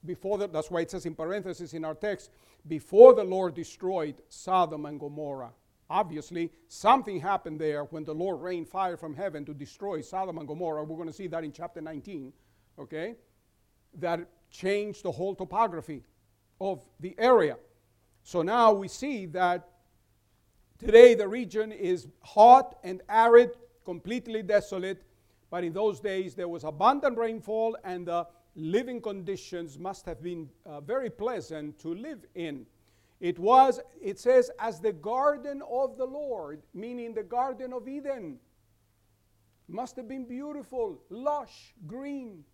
[0.05, 2.31] Before the, that's why it says in parentheses in our text,
[2.69, 5.53] before the Lord destroyed Sodom and Gomorrah.
[5.89, 10.49] Obviously, something happened there when the Lord rained fire from heaven to destroy Sodom and
[10.49, 10.83] Gomorrah.
[10.85, 12.33] We're going to see that in chapter 19,
[12.79, 13.15] okay?
[13.99, 16.03] That changed the whole topography
[16.61, 17.57] of the area.
[18.25, 19.69] So now we see that
[20.79, 23.51] today the region is hot and arid,
[23.85, 25.05] completely desolate,
[25.51, 30.49] but in those days there was abundant rainfall and the living conditions must have been
[30.65, 32.67] uh, very pleasant to live in.
[33.21, 38.39] It was, it says, as the garden of the Lord, meaning the Garden of Eden.
[39.69, 42.45] Must have been beautiful, lush, green.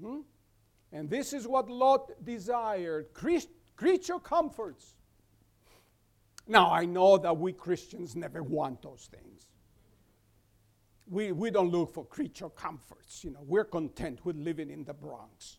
[0.00, 0.20] Hmm?
[0.90, 4.94] And this is what Lot desired creature comforts.
[6.48, 9.48] Now, I know that we Christians never want those things.
[11.08, 13.22] We, we don't look for creature comforts.
[13.22, 15.58] You know, we're content with living in the Bronx.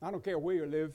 [0.00, 0.92] I don't care where you live.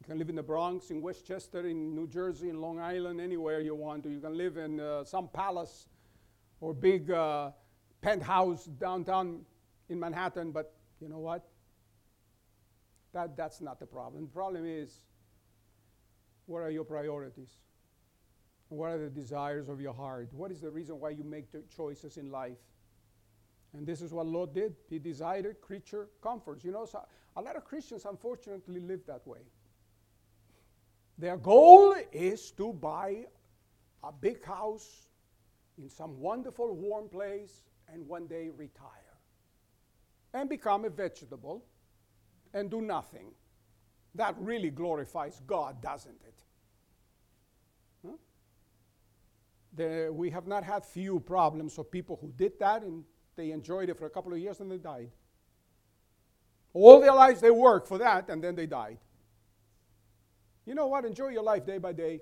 [0.00, 3.60] You can live in the Bronx, in Westchester, in New Jersey, in Long Island, anywhere
[3.60, 4.10] you want to.
[4.10, 5.88] You can live in uh, some palace
[6.60, 7.50] or big uh,
[8.00, 9.44] penthouse downtown
[9.88, 11.46] in Manhattan, but you know what?
[13.12, 14.24] That, that's not the problem.
[14.24, 15.00] The problem is
[16.46, 17.50] what are your priorities?
[18.68, 20.28] What are the desires of your heart?
[20.32, 22.56] What is the reason why you make the choices in life?
[23.76, 24.74] And this is what Lot did.
[24.88, 26.64] He desired creature comforts.
[26.64, 27.00] You know, so
[27.36, 29.40] a lot of Christians unfortunately live that way.
[31.18, 33.26] Their goal is to buy
[34.02, 35.08] a big house
[35.76, 38.88] in some wonderful warm place and one day retire
[40.32, 41.64] and become a vegetable
[42.54, 43.32] and do nothing.
[44.14, 46.44] That really glorifies God, doesn't it?
[49.76, 50.12] Huh?
[50.12, 53.04] We have not had few problems of people who did that and
[53.38, 55.10] they enjoyed it for a couple of years and they died.
[56.74, 58.98] All their lives they worked for that and then they died.
[60.66, 61.06] You know what?
[61.06, 62.20] Enjoy your life day by day.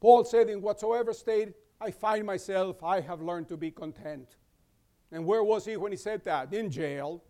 [0.00, 4.36] Paul said, In whatsoever state I find myself, I have learned to be content.
[5.12, 6.52] And where was he when he said that?
[6.52, 7.22] In jail.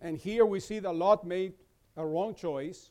[0.00, 1.54] And here we see that Lot made
[1.96, 2.90] a wrong choice.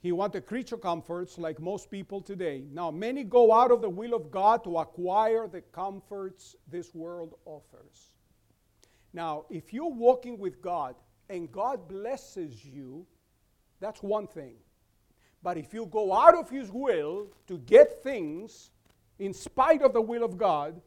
[0.00, 2.64] He wanted creature comforts like most people today.
[2.72, 7.34] Now, many go out of the will of God to acquire the comforts this world
[7.44, 8.12] offers.
[9.12, 10.94] Now, if you're walking with God
[11.28, 13.06] and God blesses you,
[13.80, 14.54] that's one thing.
[15.42, 18.70] But if you go out of His will to get things
[19.18, 20.80] in spite of the will of God,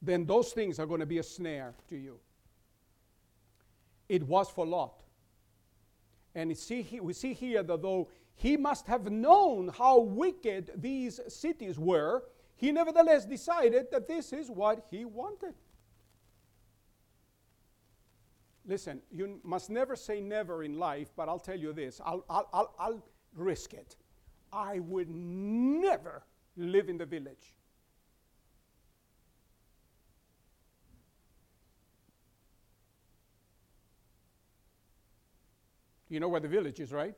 [0.00, 2.18] then those things are going to be a snare to you.
[4.08, 5.02] It was for Lot.
[6.36, 11.78] And see, we see here that though he must have known how wicked these cities
[11.78, 12.24] were,
[12.56, 15.54] he nevertheless decided that this is what he wanted.
[18.66, 22.48] Listen, you must never say never in life, but I'll tell you this I'll, I'll,
[22.52, 23.02] I'll, I'll
[23.34, 23.96] risk it.
[24.52, 26.22] I would never
[26.58, 27.55] live in the village.
[36.08, 37.14] You know where the village is, right?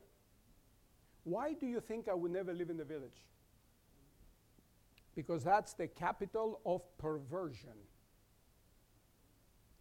[1.23, 3.23] Why do you think I would never live in the village?
[5.15, 7.77] Because that's the capital of perversion.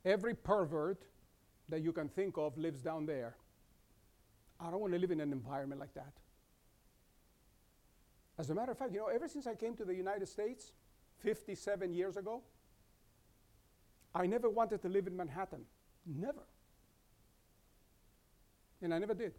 [0.05, 1.05] Every pervert
[1.69, 3.37] that you can think of lives down there.
[4.61, 6.13] I don't want to live in an environment like that.
[8.39, 10.73] As a matter of fact, you know, ever since I came to the United States
[11.21, 12.43] 57 years ago,
[14.15, 15.63] I never wanted to live in Manhattan.
[16.07, 16.43] Never.
[18.81, 19.35] And I never did.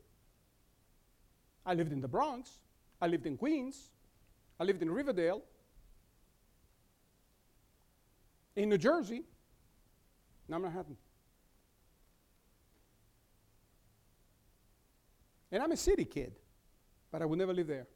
[1.65, 2.59] I lived in the Bronx.
[3.01, 3.89] I lived in Queens.
[4.59, 5.41] I lived in Riverdale.
[8.55, 9.23] In New Jersey.
[10.47, 10.97] Not Manhattan.
[15.51, 16.33] And I'm a city kid,
[17.11, 17.87] but I would never live there.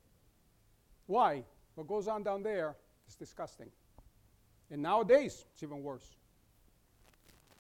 [1.06, 1.44] Why?
[1.76, 2.76] What goes on down there
[3.08, 3.70] is disgusting.
[4.72, 6.16] And nowadays, it's even worse.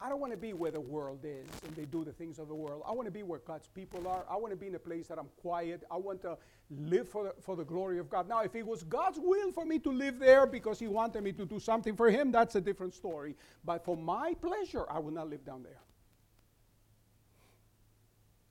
[0.04, 2.50] I don't want to be where the world is and they do the things of
[2.50, 2.84] the world.
[2.86, 4.26] I want to be where God's people are.
[4.30, 5.86] I want to be in a place that I'm quiet.
[5.90, 6.38] I want to
[6.70, 8.28] live for the, for the glory of God.
[8.28, 11.32] Now, if it was God's will for me to live there because He wanted me
[11.32, 13.38] to do something for Him, that's a different story.
[13.64, 15.80] But for my pleasure, I would not live down there.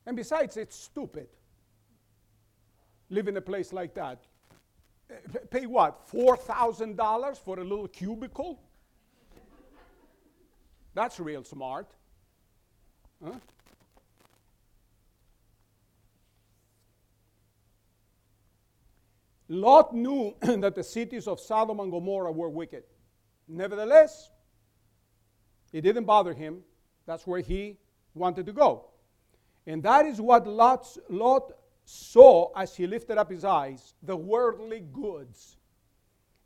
[0.06, 1.28] And besides, it's stupid.
[3.10, 4.22] Live in a place like that.
[5.10, 5.14] Eh,
[5.50, 6.10] pay what?
[6.10, 8.58] $4,000 for a little cubicle?
[10.94, 11.88] That's real smart.
[13.24, 13.32] Huh?
[19.48, 22.84] Lot knew that the cities of Sodom and Gomorrah were wicked.
[23.48, 24.30] Nevertheless,
[25.72, 26.62] it didn't bother him.
[27.06, 27.78] That's where he
[28.14, 28.86] wanted to go.
[29.66, 31.52] And that is what Lot's, Lot
[31.84, 35.56] saw as he lifted up his eyes the worldly goods.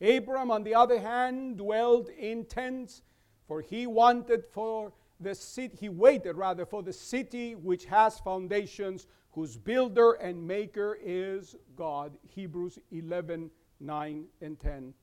[0.00, 3.02] Abram, on the other hand, dwelled in tents
[3.46, 9.06] for he wanted for the city, he waited rather for the city which has foundations,
[9.32, 12.16] whose builder and maker is God.
[12.28, 14.94] Hebrews 11, 9 and 10.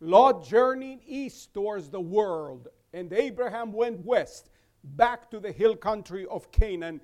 [0.00, 4.50] Lot journeyed east towards the world, and Abraham went west,
[4.82, 7.00] back to the hill country of Canaan,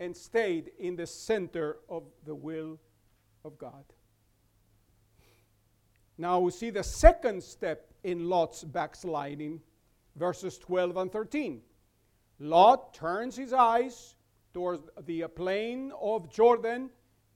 [0.00, 2.78] and stayed in the center of the will
[3.44, 3.84] of God.
[6.16, 9.60] Now we see the second step in Lot's backsliding
[10.16, 11.60] verses 12 and 13.
[12.38, 14.16] Lot turns his eyes
[14.52, 16.90] towards the plain of Jordan,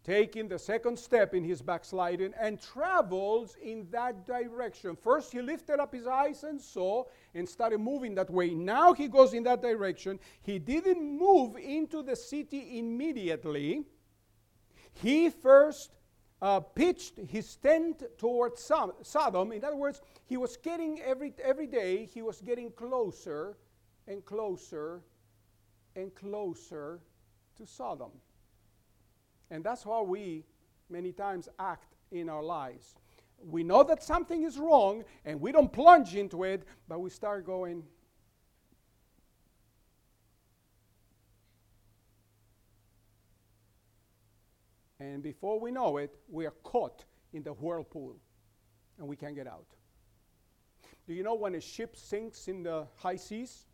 [0.04, 4.96] taking the second step in his backsliding, and travels in that direction.
[4.96, 8.54] First, he lifted up his eyes and saw and started moving that way.
[8.54, 10.18] Now he goes in that direction.
[10.40, 13.84] He didn't move into the city immediately.
[14.94, 15.94] He first
[16.40, 19.53] uh, pitched his tent towards Sodom.
[19.53, 23.57] In other words, he was getting every, every day, he was getting closer
[24.07, 25.03] and closer
[25.96, 27.01] and closer
[27.57, 28.11] to Sodom.
[29.51, 30.44] And that's how we
[30.88, 32.94] many times act in our lives.
[33.44, 37.46] We know that something is wrong and we don't plunge into it, but we start
[37.46, 37.83] going,
[45.00, 48.16] And before we know it, we are caught in the whirlpool
[48.98, 49.66] and we can't get out.
[51.07, 53.66] Do you know when a ship sinks in the high seas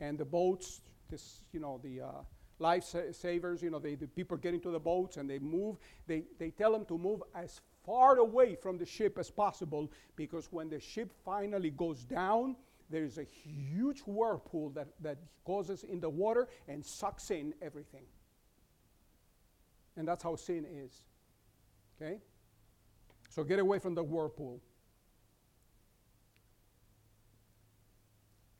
[0.00, 2.10] and the boats, this, you know, the uh,
[2.58, 5.76] life savers, you know, they, the people get into the boats and they move,
[6.06, 10.48] they, they tell them to move as far away from the ship as possible because
[10.50, 12.56] when the ship finally goes down,
[12.90, 18.04] there is a huge whirlpool that, that causes in the water and sucks in everything.
[20.00, 21.02] And that's how sin is.
[22.00, 22.20] Okay?
[23.28, 24.62] So get away from the whirlpool.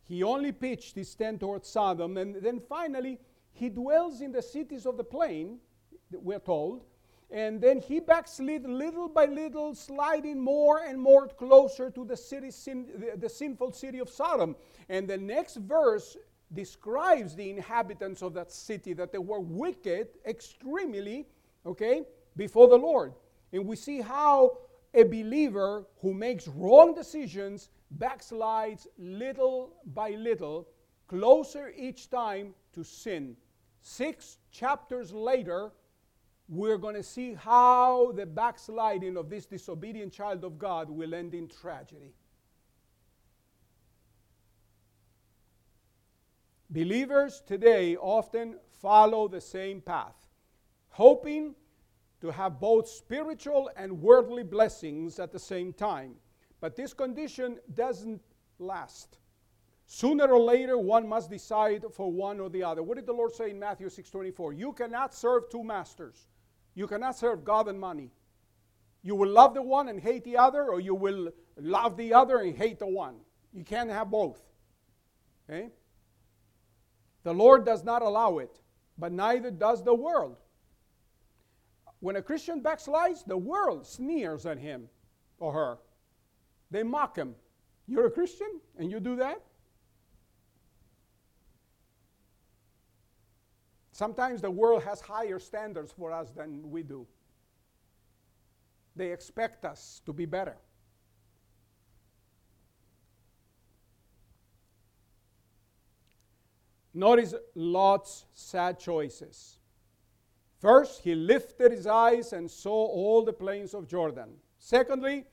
[0.04, 3.18] He only pitched his tent towards Sodom, and then finally,
[3.52, 5.60] he dwells in the cities of the plain,
[6.12, 6.84] we're told,
[7.30, 12.50] and then he backslid little by little, sliding more and more closer to the city,
[12.50, 14.56] sin, the, the sinful city of Sodom.
[14.90, 16.18] And the next verse
[16.52, 21.26] describes the inhabitants of that city that they were wicked extremely,
[21.64, 22.02] okay,
[22.36, 23.12] before the Lord.
[23.52, 24.58] And we see how
[24.94, 30.68] a believer who makes wrong decisions backslides little by little,
[31.06, 33.36] closer each time to sin.
[33.82, 35.72] Six chapters later,
[36.48, 41.34] we're going to see how the backsliding of this disobedient child of God will end
[41.34, 42.12] in tragedy.
[46.70, 50.28] Believers today often follow the same path,
[50.90, 51.56] hoping
[52.20, 56.14] to have both spiritual and worldly blessings at the same time.
[56.60, 58.22] But this condition doesn't
[58.60, 59.18] last.
[59.86, 62.84] Sooner or later, one must decide for one or the other.
[62.84, 64.52] What did the Lord say in Matthew 6:24?
[64.52, 66.28] You cannot serve two masters.
[66.74, 68.12] You cannot serve God and money.
[69.02, 72.38] You will love the one and hate the other, or you will love the other
[72.38, 73.16] and hate the one.
[73.52, 74.40] You can't have both.
[75.48, 75.72] Okay?
[77.22, 78.60] The Lord does not allow it,
[78.98, 80.36] but neither does the world.
[82.00, 84.88] When a Christian backslides, the world sneers at him
[85.38, 85.78] or her.
[86.70, 87.34] They mock him.
[87.86, 89.42] You're a Christian and you do that?
[93.92, 97.06] Sometimes the world has higher standards for us than we do.
[98.96, 100.56] They expect us to be better.
[106.92, 109.58] Notice Lot's sad choices.
[110.58, 114.34] First, he lifted his eyes and saw all the plains of Jordan.
[114.58, 115.24] Secondly,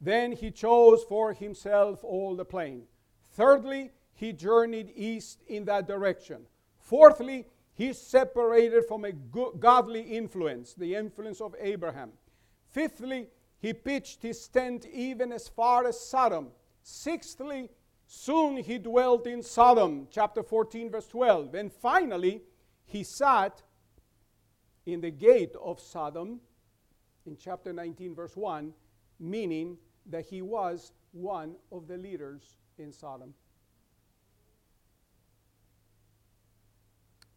[0.00, 2.82] then he chose for himself all the plain.
[3.34, 6.46] Thirdly, he journeyed east in that direction.
[6.78, 12.12] Fourthly, he separated from a godly influence, the influence of Abraham.
[12.70, 13.28] Fifthly,
[13.60, 16.48] he pitched his tent even as far as Sodom.
[16.82, 17.70] Sixthly,
[18.12, 21.54] soon he dwelt in Sodom, chapter 14, verse 12.
[21.54, 22.42] And finally,
[22.84, 23.62] he sat
[24.84, 26.38] in the gate of Sodom
[27.24, 28.74] in chapter 19, verse 1,
[29.18, 29.78] meaning
[30.10, 33.32] that he was one of the leaders in Sodom.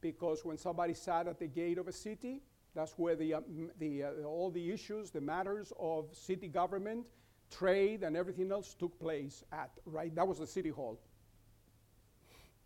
[0.02, 2.42] Because when somebody sat at the gate of a city,
[2.76, 3.42] that's where the, uh,
[3.80, 7.06] the, uh, all the issues, the matters of city government,
[7.52, 10.14] trade, and everything else took place at, right?
[10.16, 11.00] That was the city hall.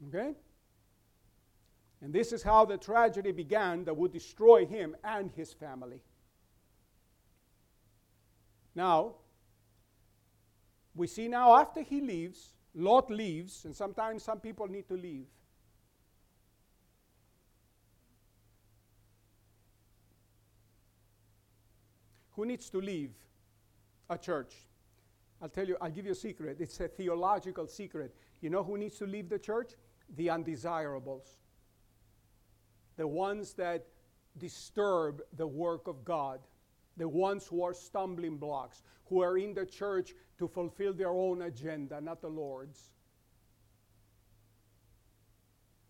[0.08, 0.34] Okay?
[2.02, 6.02] And this is how the tragedy began that would destroy him and his family.
[8.74, 9.16] Now,
[10.96, 15.26] we see now after he leaves, Lot leaves, and sometimes some people need to leave.
[22.34, 23.12] Who needs to leave
[24.10, 24.54] a church?
[25.42, 26.58] I'll tell you, I'll give you a secret.
[26.60, 28.16] It's a theological secret.
[28.42, 29.74] You know who needs to leave the church?
[30.16, 31.40] The undesirables
[33.00, 33.86] the ones that
[34.38, 36.42] disturb the work of God,
[36.98, 41.44] the ones who are stumbling blocks, who are in the church to fulfill their own
[41.44, 42.92] agenda, not the Lord's.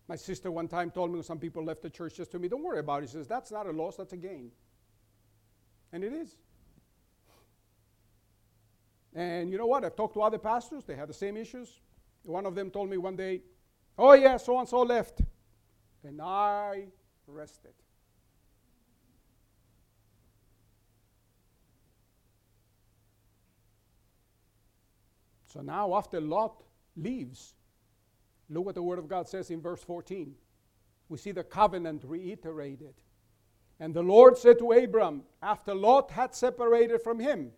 [0.06, 2.62] My sister one time told me some people left the church just to me, don't
[2.62, 3.08] worry about it.
[3.08, 4.52] She says, that's not a loss, that's a gain.
[5.92, 6.36] And it is.
[9.14, 9.84] And you know what?
[9.84, 11.80] I've talked to other pastors, they have the same issues.
[12.22, 13.42] One of them told me one day,
[13.98, 15.20] oh yeah, so and so left.
[16.04, 16.86] And I
[17.26, 17.72] rested.
[25.46, 26.62] So now, after Lot
[26.96, 27.54] leaves,
[28.48, 30.32] look what the Word of God says in verse 14.
[31.08, 32.94] We see the covenant reiterated.
[33.80, 37.50] And the Lord said to Abram, after Lot had separated from him,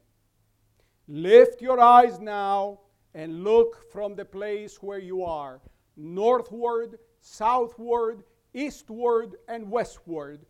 [1.09, 2.80] Lift your eyes now
[3.14, 5.61] and look from the place where you are,
[5.96, 8.24] northward, southward,
[8.55, 10.46] eastward and westward.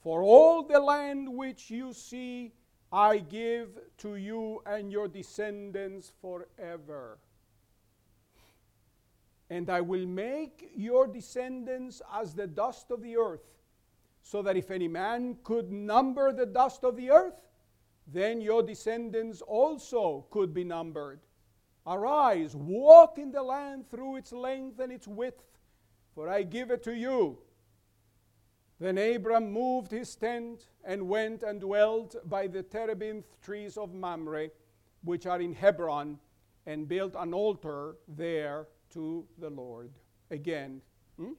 [0.00, 2.52] For all the land which you see,
[2.92, 7.18] I give to you and your descendants forever.
[9.50, 13.46] And I will make your descendants as the dust of the earth,
[14.22, 17.34] so that if any man could number the dust of the earth,
[18.06, 21.20] then your descendants also could be numbered.
[21.86, 25.44] Arise, walk in the land through its length and its width
[26.14, 27.38] for I give it to you.
[28.78, 34.48] Then Abram moved his tent and went and dwelt by the terebinth trees of Mamre,
[35.02, 36.18] which are in Hebron,
[36.66, 39.90] and built an altar there to the Lord.
[40.30, 40.80] Again,
[41.16, 41.32] hmm?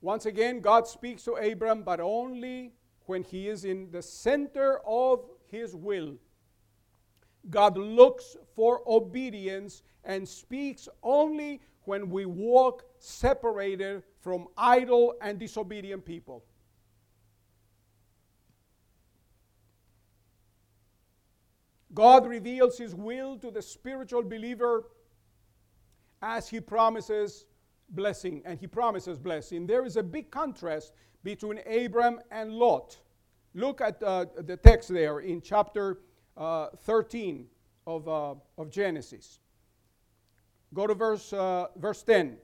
[0.00, 2.72] once again, God speaks to Abram, but only
[3.06, 6.14] when he is in the center of his will.
[7.50, 16.04] God looks for obedience and speaks only when we walk separated from idle and disobedient
[16.04, 16.44] people.
[21.94, 24.90] God reveals his will to the spiritual believer
[26.20, 27.46] as he promises
[27.90, 29.66] blessing, and he promises blessing.
[29.66, 30.92] There is a big contrast
[31.22, 32.98] between Abram and Lot.
[33.56, 36.00] Look at uh, the text there in chapter
[36.36, 37.46] uh, 13
[37.86, 39.40] of, uh, of Genesis.
[40.74, 42.36] Go to verse, uh, verse 10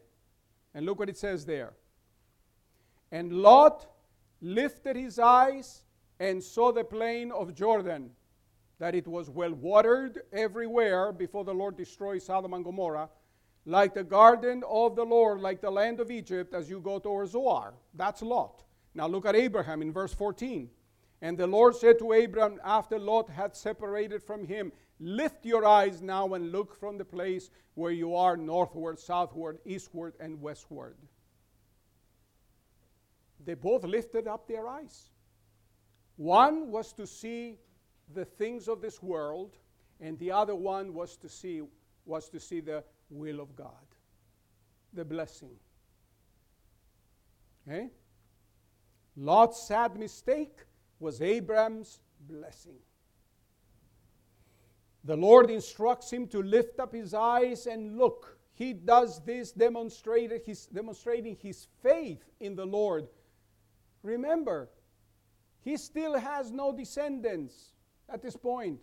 [0.74, 1.74] and look what it says there.
[3.10, 3.86] And Lot
[4.40, 5.82] lifted his eyes
[6.18, 8.08] and saw the plain of Jordan,
[8.78, 13.10] that it was well watered everywhere before the Lord destroyed Sodom and Gomorrah,
[13.66, 17.32] like the garden of the Lord, like the land of Egypt, as you go towards
[17.32, 17.74] Zoar.
[17.92, 18.64] That's Lot.
[18.94, 20.70] Now look at Abraham in verse 14.
[21.22, 26.00] And the Lord said to Abram, after Lot had separated from him, Lift your eyes
[26.00, 30.96] now and look from the place where you are northward, southward, eastward, and westward.
[33.44, 35.10] They both lifted up their eyes.
[36.16, 37.58] One was to see
[38.14, 39.56] the things of this world,
[40.00, 41.62] and the other one was to see
[42.04, 43.86] was to see the will of God,
[44.92, 45.56] the blessing.
[47.68, 47.72] Eh?
[47.72, 47.90] Okay?
[49.16, 50.58] Lot's sad mistake
[51.02, 52.78] was Abraham's blessing.
[55.04, 58.38] The Lord instructs him to lift up his eyes and look.
[58.54, 63.08] He does this his, demonstrating his faith in the Lord.
[64.04, 64.68] Remember,
[65.60, 67.72] he still has no descendants
[68.08, 68.78] at this point.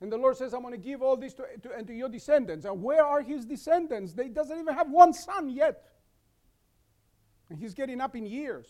[0.00, 2.08] And the Lord says, I'm going to give all this to, to, and to your
[2.08, 2.64] descendants.
[2.64, 4.14] And where are his descendants?
[4.14, 5.82] They doesn't even have one son yet.
[7.50, 8.66] And he's getting up in years.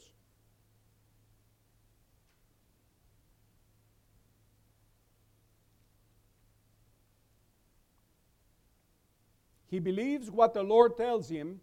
[9.75, 11.61] He believes what the Lord tells him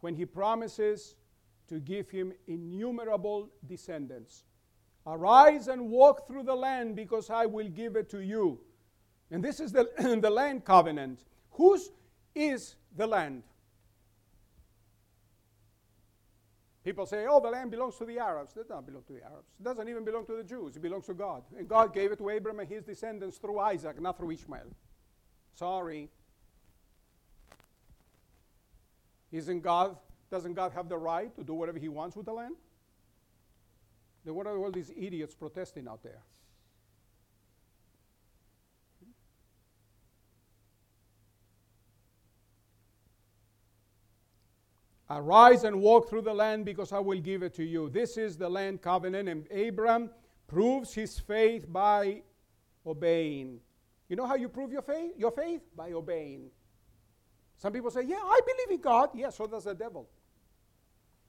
[0.00, 1.14] when he promises
[1.66, 4.44] to give him innumerable descendants.
[5.06, 8.60] Arise and walk through the land because I will give it to you.
[9.30, 9.88] And this is the,
[10.20, 11.24] the land covenant.
[11.52, 11.90] Whose
[12.34, 13.44] is the land?
[16.84, 18.52] People say, oh, the land belongs to the Arabs.
[18.52, 19.48] It does not belong to the Arabs.
[19.58, 20.76] It doesn't even belong to the Jews.
[20.76, 21.44] It belongs to God.
[21.56, 24.66] And God gave it to Abraham and his descendants through Isaac, not through Ishmael.
[25.54, 26.10] Sorry.
[29.34, 29.96] Isn't God,
[30.30, 32.54] doesn't God have the right to do whatever he wants with the land?
[34.24, 36.20] Then what are all these idiots protesting out there?
[45.10, 47.90] Arise and walk through the land because I will give it to you.
[47.90, 50.10] This is the land covenant, and Abram
[50.46, 52.22] proves his faith by
[52.86, 53.58] obeying.
[54.08, 55.10] You know how you prove your faith?
[55.18, 55.62] Your faith?
[55.76, 56.50] By obeying.
[57.58, 59.10] Some people say, Yeah, I believe in God.
[59.14, 60.08] Yeah, so does the devil.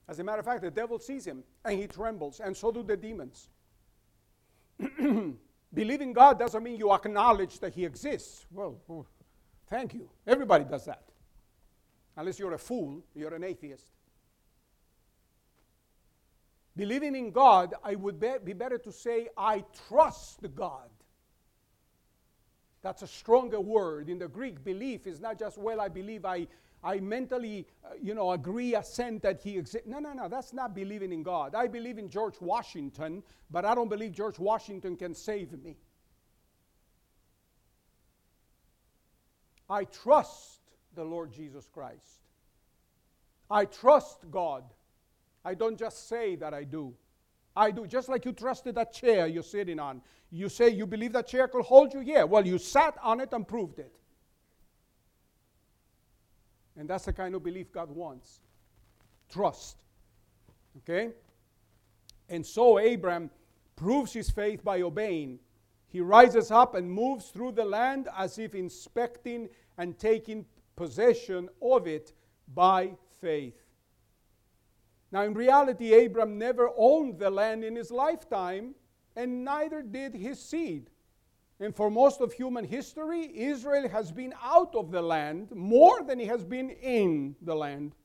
[0.08, 2.84] As a matter of fact, the devil sees him and he trembles, and so do
[2.84, 3.50] the demons.
[5.74, 8.46] Believing God doesn't mean you acknowledge that he exists.
[8.52, 9.08] Well,
[9.68, 10.10] thank you.
[10.28, 11.04] Everybody does that.
[12.16, 13.88] Unless you're a fool, you're an atheist.
[16.78, 20.90] Believing in God, I would be better to say, I trust God.
[22.86, 24.10] That's a stronger word.
[24.10, 26.46] In the Greek, belief is not just, well, I believe I,
[26.84, 29.88] I mentally, uh, you know, agree, assent that he exists.
[29.88, 31.56] No, no, no, that's not believing in God.
[31.56, 35.78] I believe in George Washington, but I don't believe George Washington can save me.
[39.68, 40.60] I trust
[40.94, 42.20] the Lord Jesus Christ.
[43.50, 44.64] I trust God.
[45.44, 46.94] I don't just say that I do.
[47.56, 47.88] I do.
[47.88, 50.02] Just like you trusted that chair you're sitting on.
[50.32, 52.02] You say you believe that chair could hold you?
[52.02, 52.24] Yeah.
[52.24, 53.96] Well, you sat on it and proved it.
[56.78, 58.42] And that's the kind of belief God wants
[59.30, 59.78] trust.
[60.78, 61.12] Okay?
[62.30, 63.30] And so Abram
[63.76, 65.40] proves his faith by obeying.
[65.88, 70.46] He rises up and moves through the land as if inspecting and taking
[70.76, 72.14] possession of it
[72.54, 72.92] by
[73.22, 73.65] faith.
[75.12, 78.76] Now, in reality, Abram never owned the land in his lifetime,
[79.16, 80.90] and neither did his seed.
[81.60, 86.20] And for most of human history, Israel has been out of the land more than
[86.20, 87.96] he has been in the land.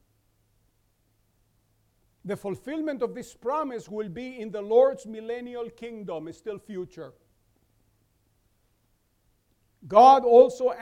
[2.24, 7.12] The fulfillment of this promise will be in the Lord's millennial kingdom, is still future.
[9.88, 10.72] God also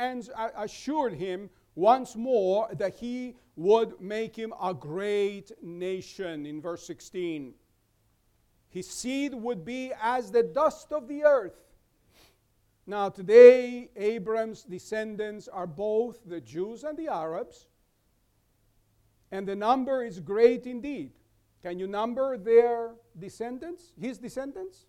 [0.57, 7.53] assured him once more that he would make him a great nation in verse 16.
[8.71, 11.59] his seed would be as the dust of the earth.
[12.87, 17.67] Now, today, Abram's descendants are both the Jews and the Arabs,
[19.33, 21.11] and the number is great indeed.
[21.61, 24.87] Can you number their descendants, his descendants?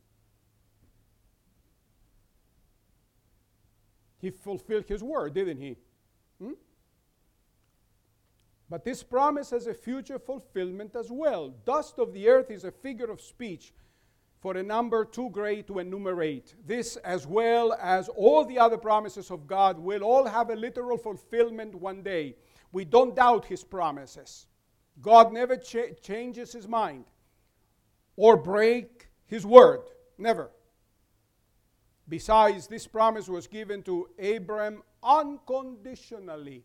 [4.20, 5.78] He fulfilled his word, didn't he?
[6.40, 6.54] Hmm?
[8.70, 11.50] But this promise has a future fulfillment as well.
[11.66, 13.74] Dust of the earth is a figure of speech
[14.42, 16.56] for a number too great to enumerate.
[16.66, 20.98] This, as well as all the other promises of God, will all have a literal
[20.98, 22.36] fulfillment one day.
[22.72, 24.48] We don't doubt his promises.
[25.02, 27.06] God never cha- changes his mind
[28.16, 29.82] or break his word.
[30.18, 30.52] Never.
[32.08, 36.64] Besides, this promise was given to Abram unconditionally.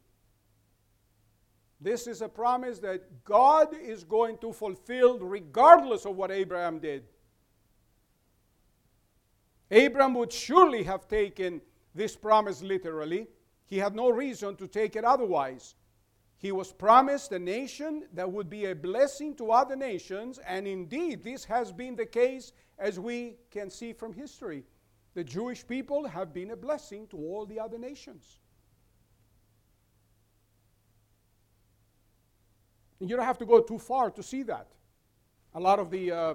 [1.84, 7.04] This is a promise that God is going to fulfill regardless of what Abraham did.
[9.70, 11.60] Abraham would surely have taken
[11.94, 13.28] this promise literally.
[13.66, 15.74] He had no reason to take it otherwise.
[16.38, 21.22] He was promised a nation that would be a blessing to other nations, and indeed,
[21.22, 24.64] this has been the case as we can see from history.
[25.12, 28.38] The Jewish people have been a blessing to all the other nations.
[33.04, 34.66] And you don't have to go too far to see that.
[35.54, 36.34] A lot of the uh,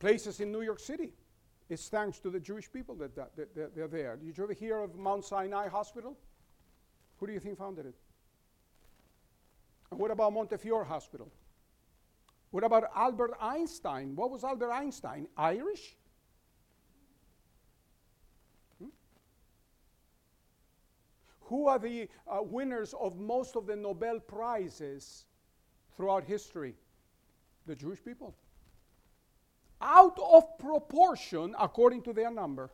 [0.00, 1.12] places in New York City,
[1.68, 4.16] it's thanks to the Jewish people that, that, that they're there.
[4.16, 6.18] Did you ever hear of Mount Sinai Hospital?
[7.18, 7.94] Who do you think founded it?
[9.92, 11.30] And what about Montefiore Hospital?
[12.50, 14.16] What about Albert Einstein?
[14.16, 15.28] What was Albert Einstein?
[15.36, 15.94] Irish?
[18.80, 18.88] Hmm?
[21.42, 25.26] Who are the uh, winners of most of the Nobel Prizes
[25.98, 26.74] throughout history?
[27.66, 28.34] The Jewish people.
[29.82, 32.70] Out of proportion according to their number.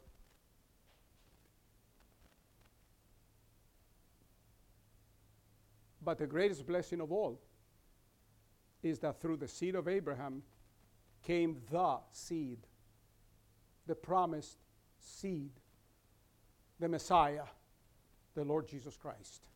[6.04, 7.40] But the greatest blessing of all
[8.82, 10.42] is that through the seed of Abraham
[11.22, 12.58] came the seed,
[13.86, 14.58] the promised
[15.00, 15.50] seed,
[16.78, 17.44] the Messiah,
[18.34, 19.46] the Lord Jesus Christ.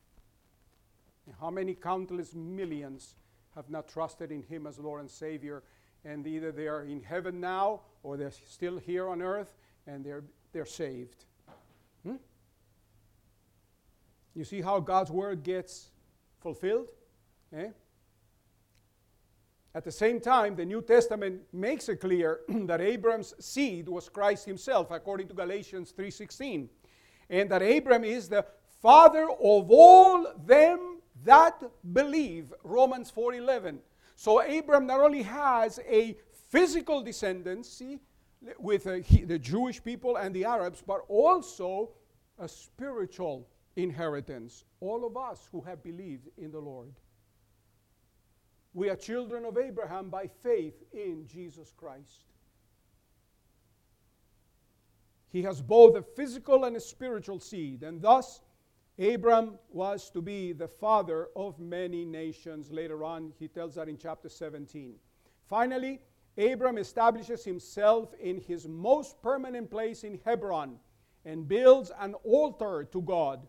[1.26, 3.14] And how many countless millions
[3.58, 5.64] have not trusted in Him as Lord and Savior,
[6.04, 9.56] and either they are in heaven now or they're still here on earth
[9.88, 11.24] and they're, they're saved?
[12.04, 12.14] Hmm?
[14.36, 15.90] You see how God's Word gets
[16.40, 16.90] fulfilled?
[17.52, 17.70] Eh?
[19.74, 24.46] At the same time, the New Testament makes it clear that Abram's seed was Christ
[24.46, 26.68] himself, according to Galatians 3:16,
[27.28, 28.46] and that Abram is the
[28.80, 31.62] father of all them that
[31.92, 33.80] believe, Romans 4:11.
[34.16, 36.16] So Abraham not only has a
[36.48, 38.00] physical descendancy
[38.58, 41.90] with uh, he, the Jewish people and the Arabs, but also
[42.38, 44.64] a spiritual inheritance.
[44.80, 46.92] All of us who have believed in the Lord.
[48.74, 52.26] We are children of Abraham by faith in Jesus Christ.
[55.30, 58.40] He has both a physical and a spiritual seed, and thus
[58.98, 62.72] Abram was to be the father of many nations.
[62.72, 64.94] Later on, he tells that in chapter 17.
[65.48, 66.00] Finally,
[66.36, 70.78] Abram establishes himself in his most permanent place in Hebron
[71.24, 73.46] and builds an altar to God.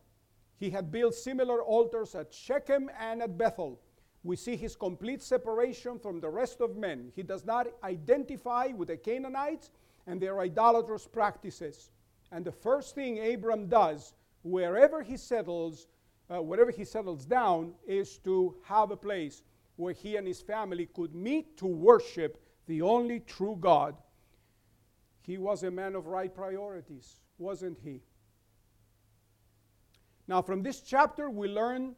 [0.58, 3.80] He had built similar altars at Shechem and at Bethel.
[4.24, 7.12] We see his complete separation from the rest of men.
[7.16, 9.72] He does not identify with the Canaanites
[10.06, 11.92] and their idolatrous practices.
[12.32, 14.14] And the first thing Abram does,
[14.44, 15.88] wherever he settles,
[16.30, 19.44] uh, wherever he settles down, is to have a place
[19.76, 23.96] where he and his family could meet to worship the only true God.
[25.22, 28.02] He was a man of right priorities, wasn't he?
[30.28, 31.96] Now, from this chapter, we learn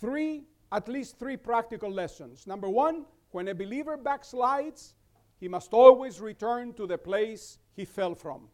[0.00, 2.46] three, at least three practical lessons.
[2.46, 4.94] Number one, when a believer backslides,
[5.40, 8.48] he must always return to the place he fell from.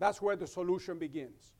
[0.00, 1.52] That's where the solution begins.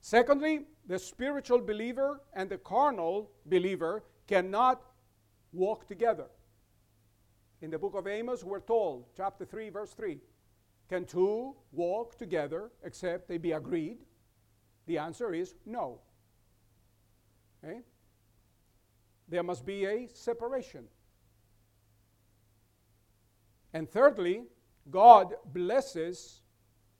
[0.00, 4.80] Secondly, the spiritual believer and the carnal believer cannot
[5.52, 6.26] walk together.
[7.60, 10.18] In the book of Amos, we're told, chapter 3, verse 3,
[10.88, 13.98] can two walk together except they be agreed?
[14.86, 16.02] The answer is no.
[17.64, 17.80] Okay?
[19.28, 20.84] There must be a separation.
[23.72, 24.44] And thirdly,
[24.90, 26.42] God blesses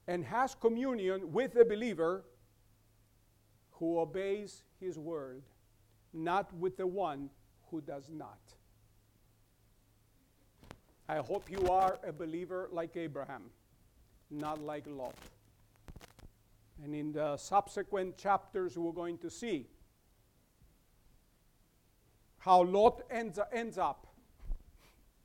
[0.06, 2.24] and has communion with the believer
[3.72, 5.42] who obeys his word,
[6.12, 7.30] not with the one
[7.70, 8.38] who does not.
[11.08, 13.50] I hope you are a believer like Abraham,
[14.30, 15.14] not like Lot.
[16.82, 19.66] And in the subsequent chapters, we're going to see
[22.38, 24.06] how Lot ends, ends up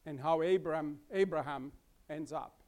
[0.05, 1.71] and how Abraham, Abraham
[2.09, 2.58] ends up.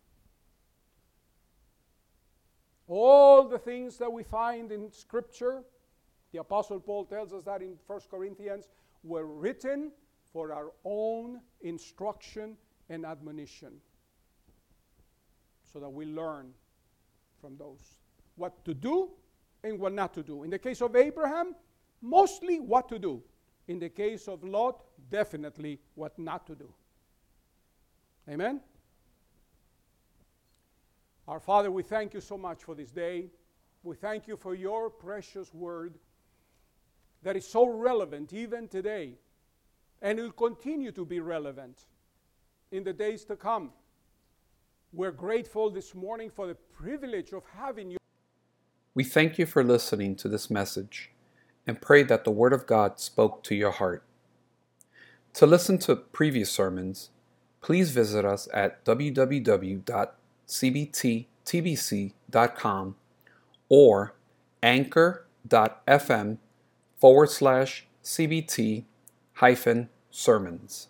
[2.93, 5.63] All the things that we find in Scripture,
[6.33, 8.67] the Apostle Paul tells us that in 1 Corinthians,
[9.01, 9.93] were written
[10.33, 12.57] for our own instruction
[12.89, 13.79] and admonition
[15.71, 16.51] so that we learn
[17.39, 17.95] from those
[18.35, 19.09] what to do
[19.63, 20.43] and what not to do.
[20.43, 21.55] In the case of Abraham,
[22.01, 23.23] mostly what to do.
[23.69, 26.73] In the case of Lot, definitely what not to do.
[28.29, 28.59] Amen?
[31.31, 33.27] Our Father, we thank you so much for this day.
[33.83, 35.97] We thank you for your precious word
[37.23, 39.13] that is so relevant even today
[40.01, 41.85] and will continue to be relevant
[42.73, 43.71] in the days to come.
[44.91, 47.97] We're grateful this morning for the privilege of having you.
[48.93, 51.11] We thank you for listening to this message
[51.65, 54.03] and pray that the Word of God spoke to your heart.
[55.35, 57.09] To listen to previous sermons,
[57.61, 58.83] please visit us at
[60.51, 62.95] www.cbttbc.com
[63.69, 64.13] or
[64.61, 66.37] anchor.fm
[66.99, 68.83] forward slash cbt
[69.35, 70.89] hyphen sermons.